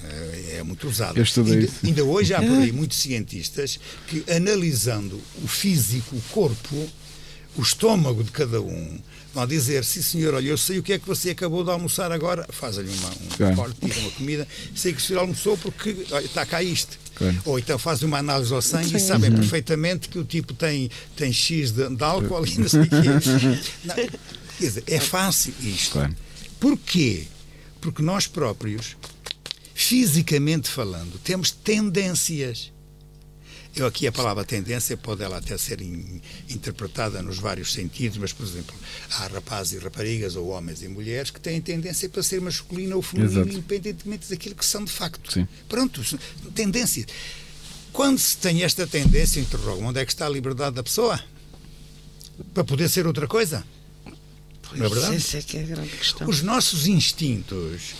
[0.53, 0.57] é.
[0.59, 0.63] é.
[0.63, 1.21] muito usada.
[1.21, 6.89] Ainda, ainda, hoje há por aí muitos cientistas que, analisando o físico, o corpo,
[7.59, 8.99] o estômago de cada um,
[9.35, 12.11] vão dizer: sim, senhor, olha, eu sei o que é que você acabou de almoçar
[12.13, 13.57] agora, faz-lhe uma, um claro.
[13.57, 16.99] corte, tira uma comida, sei que o senhor almoçou porque olha, está cá isto.
[17.17, 17.37] Claro.
[17.45, 18.97] Ou então faz uma análise ao sangue sim.
[18.97, 19.37] e sabem uhum.
[19.37, 23.69] perfeitamente que o tipo tem, tem X de, de álcool e não sei o quê.
[23.85, 24.11] Não, quer
[24.61, 25.93] dizer, é fácil isto.
[25.93, 26.15] Claro.
[26.61, 27.27] Porquê?
[27.81, 28.97] Porque nós próprios,
[29.75, 32.73] fisicamente falando, temos tendências.
[33.79, 36.21] Eu aqui a palavra tendência pode ela até ser in,
[36.51, 38.75] interpretada nos vários sentidos, mas, por exemplo,
[39.13, 43.03] há rapazes e raparigas, ou homens e mulheres, que têm tendência para ser masculino ou
[43.03, 43.49] feminino, Exato.
[43.49, 45.33] independentemente daquilo que são de facto.
[45.33, 45.47] Sim.
[45.69, 46.03] Pronto,
[46.55, 47.07] tendência.
[47.93, 51.23] Quando se tem esta tendência, interrogo onde é que está a liberdade da pessoa?
[52.53, 53.65] Para poder ser outra coisa?
[54.63, 55.17] Pois, não é verdade?
[55.17, 56.29] Essa é que é a grande questão.
[56.29, 57.95] Os nossos instintos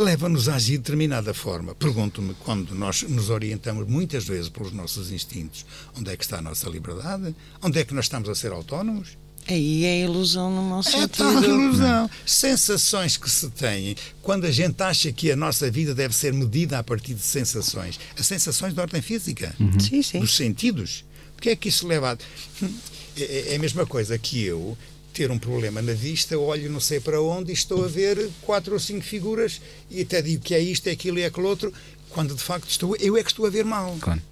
[0.00, 1.74] leva-nos a agir de determinada forma.
[1.74, 6.42] Pergunto-me, quando nós nos orientamos muitas vezes pelos nossos instintos, onde é que está a
[6.42, 7.34] nossa liberdade?
[7.62, 9.18] Onde é que nós estamos a ser autónomos?
[9.46, 11.44] Aí é ilusão no nosso é sentido.
[11.44, 12.10] É ilusão.
[12.24, 16.78] Sensações que se têm quando a gente acha que a nossa vida deve ser medida
[16.78, 17.98] a partir de sensações.
[18.18, 19.54] As sensações de ordem física.
[19.58, 19.78] Uhum.
[19.80, 20.20] Sim, sim.
[20.20, 21.04] Dos sentidos.
[21.36, 22.64] O que é que isso leva a...
[23.16, 24.78] É, é a mesma coisa que eu
[25.12, 28.74] ter um problema na vista, olho não sei para onde e estou a ver quatro
[28.74, 31.72] ou cinco figuras e até digo que é isto, é aquilo e é aquele outro,
[32.10, 33.96] quando de facto estou, eu é que estou a ver mal.
[34.00, 34.22] Claro.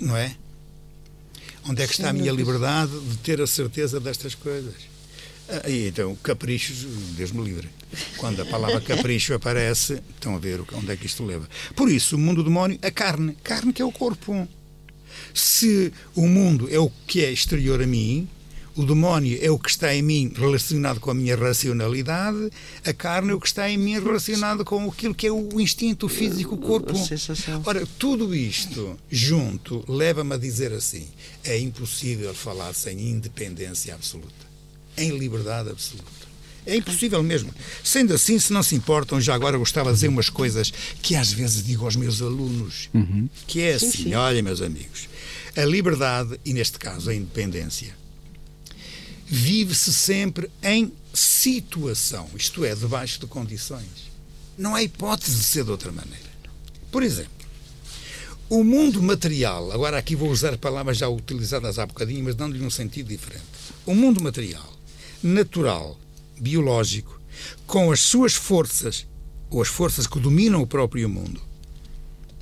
[0.00, 0.34] Não é?
[1.68, 4.74] Onde é que está a minha liberdade de ter a certeza destas coisas?
[5.48, 6.84] Ah, e então, caprichos,
[7.16, 7.68] Deus me livre.
[8.18, 11.48] Quando a palavra capricho aparece, estão a ver onde é que isto leva.
[11.74, 13.36] Por isso, o mundo demónio, a carne.
[13.42, 14.46] Carne que é o corpo.
[15.34, 18.28] Se o mundo é o que é exterior a mim,
[18.78, 22.48] o demónio é o que está em mim relacionado com a minha racionalidade,
[22.84, 26.06] a carne é o que está em mim relacionado com aquilo que é o instinto
[26.06, 26.92] o físico, o corpo.
[27.66, 31.08] Ora, tudo isto junto leva-me a dizer assim:
[31.42, 34.46] é impossível falar sem independência absoluta,
[34.96, 36.28] em liberdade absoluta.
[36.64, 37.52] É impossível mesmo.
[37.82, 40.72] Sendo assim, se não se importam, já agora gostava de dizer umas coisas
[41.02, 43.28] que às vezes digo aos meus alunos, uhum.
[43.46, 44.14] que é assim, sim, sim.
[44.14, 45.08] olha, meus amigos,
[45.56, 47.96] a liberdade, e neste caso a independência,
[49.28, 54.08] vive-se sempre em situação, isto é, debaixo de condições.
[54.56, 56.28] Não há hipótese de ser de outra maneira.
[56.90, 57.30] Por exemplo,
[58.48, 62.70] o mundo material, agora aqui vou usar palavras já utilizadas há bocadinho, mas dando-lhe um
[62.70, 63.44] sentido diferente.
[63.84, 64.72] O mundo material,
[65.22, 65.98] natural,
[66.40, 67.20] biológico,
[67.66, 69.06] com as suas forças,
[69.50, 71.40] ou as forças que dominam o próprio mundo,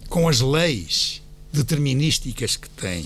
[0.09, 1.21] com as leis
[1.53, 3.05] determinísticas que tem,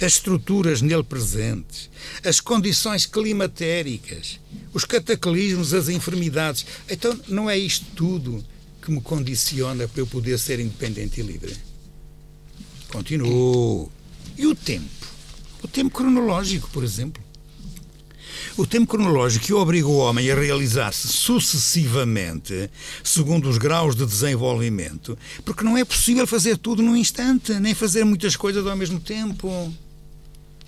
[0.00, 1.90] as estruturas nele presentes,
[2.24, 4.38] as condições climatéricas,
[4.72, 6.66] os cataclismos, as enfermidades.
[6.88, 8.44] Então, não é isto tudo
[8.82, 11.56] que me condiciona para eu poder ser independente e livre?
[12.88, 13.90] Continuo.
[14.36, 15.06] E o tempo?
[15.62, 17.23] O tempo cronológico, por exemplo.
[18.56, 22.70] O tempo cronológico que obriga o homem a realizar-se sucessivamente,
[23.02, 28.04] segundo os graus de desenvolvimento, porque não é possível fazer tudo num instante, nem fazer
[28.04, 29.72] muitas coisas ao mesmo tempo.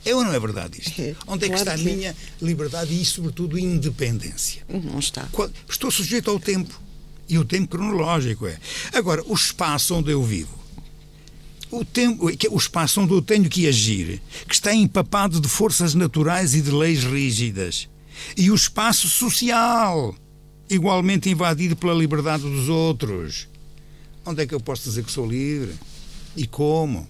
[0.04, 1.00] É ou não é verdade isto?
[1.00, 4.62] É, Onde é que está a minha liberdade e, sobretudo, independência?
[4.68, 5.28] Não está.
[5.68, 6.80] Estou sujeito ao tempo.
[7.28, 8.56] E o tempo cronológico é.
[8.92, 10.65] Agora, o espaço onde eu vivo
[11.70, 16.54] o, tempo, o espaço onde eu tenho que agir, que está empapado de forças naturais
[16.54, 17.88] e de leis rígidas.
[18.36, 20.14] E o espaço social,
[20.70, 23.48] igualmente invadido pela liberdade dos outros.
[24.24, 25.74] Onde é que eu posso dizer que sou livre?
[26.36, 27.06] E como?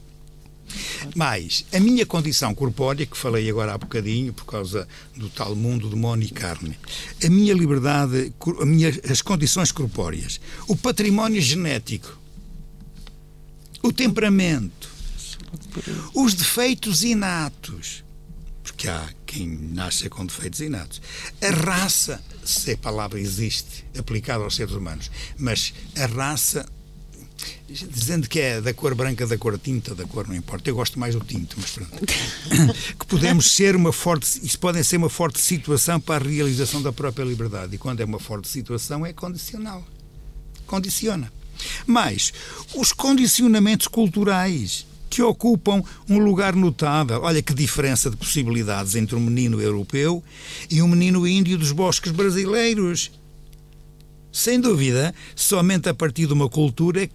[1.15, 4.87] Mas a minha condição corpórea, que falei agora há bocadinho, por causa
[5.17, 6.77] do tal mundo de demónio e carne,
[7.25, 12.19] a minha liberdade, a minha, as condições corpóreas, o património genético,
[13.87, 14.91] o temperamento,
[16.15, 18.05] os defeitos inatos,
[18.63, 21.01] porque há quem nasce com defeitos inatos,
[21.41, 26.67] a raça, se a palavra existe, aplicada aos seres humanos, mas a raça
[27.69, 30.71] dizendo que é da cor branca, da cor tinta, da cor não importa.
[30.71, 31.97] Eu gosto mais do tinto, mas pronto.
[32.99, 36.93] que podemos ser uma forte, isso pode ser uma forte situação para a realização da
[36.93, 37.75] própria liberdade.
[37.75, 39.87] E quando é uma forte situação é condicional.
[40.67, 41.31] Condiciona.
[41.87, 42.33] Mas
[42.75, 47.23] os condicionamentos culturais que ocupam um lugar notável.
[47.23, 50.23] Olha que diferença de possibilidades entre um menino europeu
[50.71, 53.11] e um menino índio dos bosques brasileiros.
[54.33, 57.11] Sem dúvida, somente a partir de uma cultura é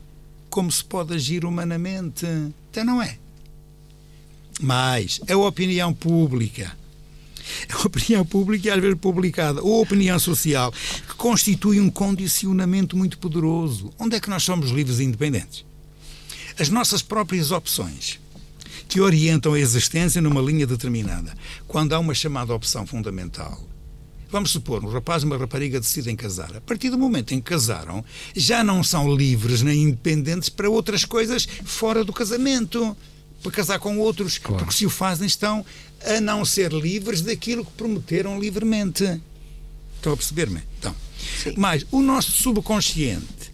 [0.50, 2.26] como se pode agir humanamente.
[2.70, 3.18] Então não é.
[4.60, 6.76] Mas a opinião pública
[7.74, 12.98] a opinião pública e às vezes publicada, ou a opinião social, que constitui um condicionamento
[12.98, 13.92] muito poderoso.
[14.00, 15.66] Onde é que nós somos livres e independentes?
[16.60, 18.20] As nossas próprias opções,
[18.88, 21.34] que orientam a existência numa linha determinada.
[21.68, 23.62] Quando há uma chamada opção fundamental,
[24.32, 26.56] Vamos supor, um rapaz e uma rapariga decidem casar.
[26.56, 31.04] A partir do momento em que casaram, já não são livres nem independentes para outras
[31.04, 32.96] coisas fora do casamento
[33.44, 34.64] para casar com outros, claro.
[34.64, 35.66] porque se o fazem estão
[36.06, 39.22] a não ser livres daquilo que prometeram livremente.
[39.96, 40.62] Estão a perceber-me?
[40.80, 40.96] Então,
[41.56, 43.52] mas o nosso subconsciente,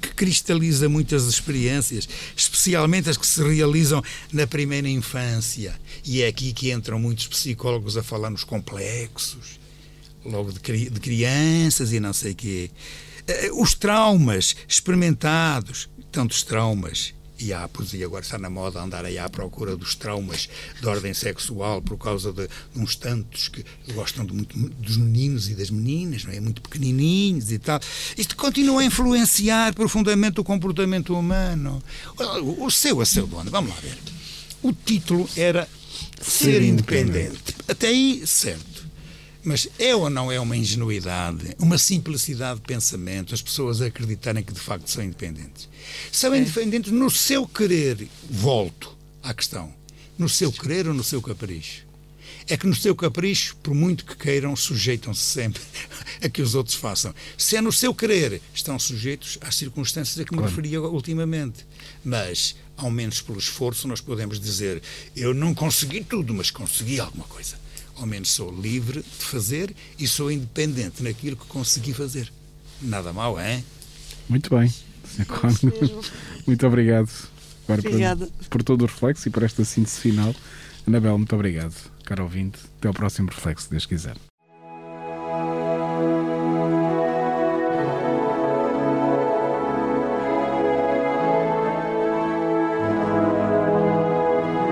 [0.00, 4.02] que cristaliza muitas experiências, especialmente as que se realizam
[4.32, 9.58] na primeira infância, e é aqui que entram muitos psicólogos a falar nos complexos,
[10.24, 12.70] logo de, de crianças e não sei o quê.
[13.26, 19.18] Eh, os traumas experimentados, tantos traumas, e pois, e agora está na moda andar aí
[19.18, 20.48] à procura dos traumas
[20.80, 25.48] de ordem sexual por causa de, de uns tantos que gostam de muito, dos meninos
[25.50, 26.40] e das meninas, não é?
[26.40, 27.78] Muito pequenininhos e tal.
[28.16, 31.82] Isto continua a influenciar profundamente o comportamento humano.
[32.42, 33.98] O, o seu, a seu dono, vamos lá ver.
[34.62, 35.68] O título era
[36.20, 37.10] Ser, Ser independente.
[37.10, 37.54] independente.
[37.68, 38.75] Até aí, certo.
[39.46, 44.52] Mas é ou não é uma ingenuidade, uma simplicidade de pensamento, as pessoas acreditarem que
[44.52, 45.68] de facto são independentes?
[46.10, 46.38] São é.
[46.40, 48.92] independentes no seu querer, volto
[49.22, 49.72] à questão,
[50.18, 51.86] no seu querer ou no seu capricho?
[52.48, 55.62] É que no seu capricho, por muito que queiram, sujeitam-se sempre
[56.20, 57.14] a que os outros façam.
[57.38, 60.50] Se é no seu querer, estão sujeitos às circunstâncias a que me claro.
[60.50, 61.64] referia ultimamente.
[62.04, 64.82] Mas, ao menos pelo esforço, nós podemos dizer:
[65.14, 67.64] eu não consegui tudo, mas consegui alguma coisa
[67.96, 72.32] ao menos sou livre de fazer e sou independente naquilo que consegui fazer.
[72.80, 73.62] Nada mal, é?
[74.28, 75.26] Muito bem, Sr.
[76.46, 77.10] Muito obrigado
[77.66, 80.34] por, por, todo o reflexo e por esta síntese final.
[80.86, 81.74] Anabel, muito obrigado.
[82.04, 84.16] Caro ouvinte, até ao próximo reflexo, Deus quiser.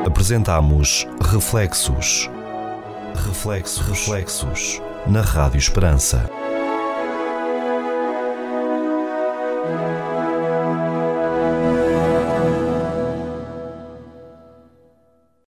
[0.06, 2.30] Apresentamos Reflexos
[3.14, 6.28] Reflexos, reflexos na Rádio Esperança.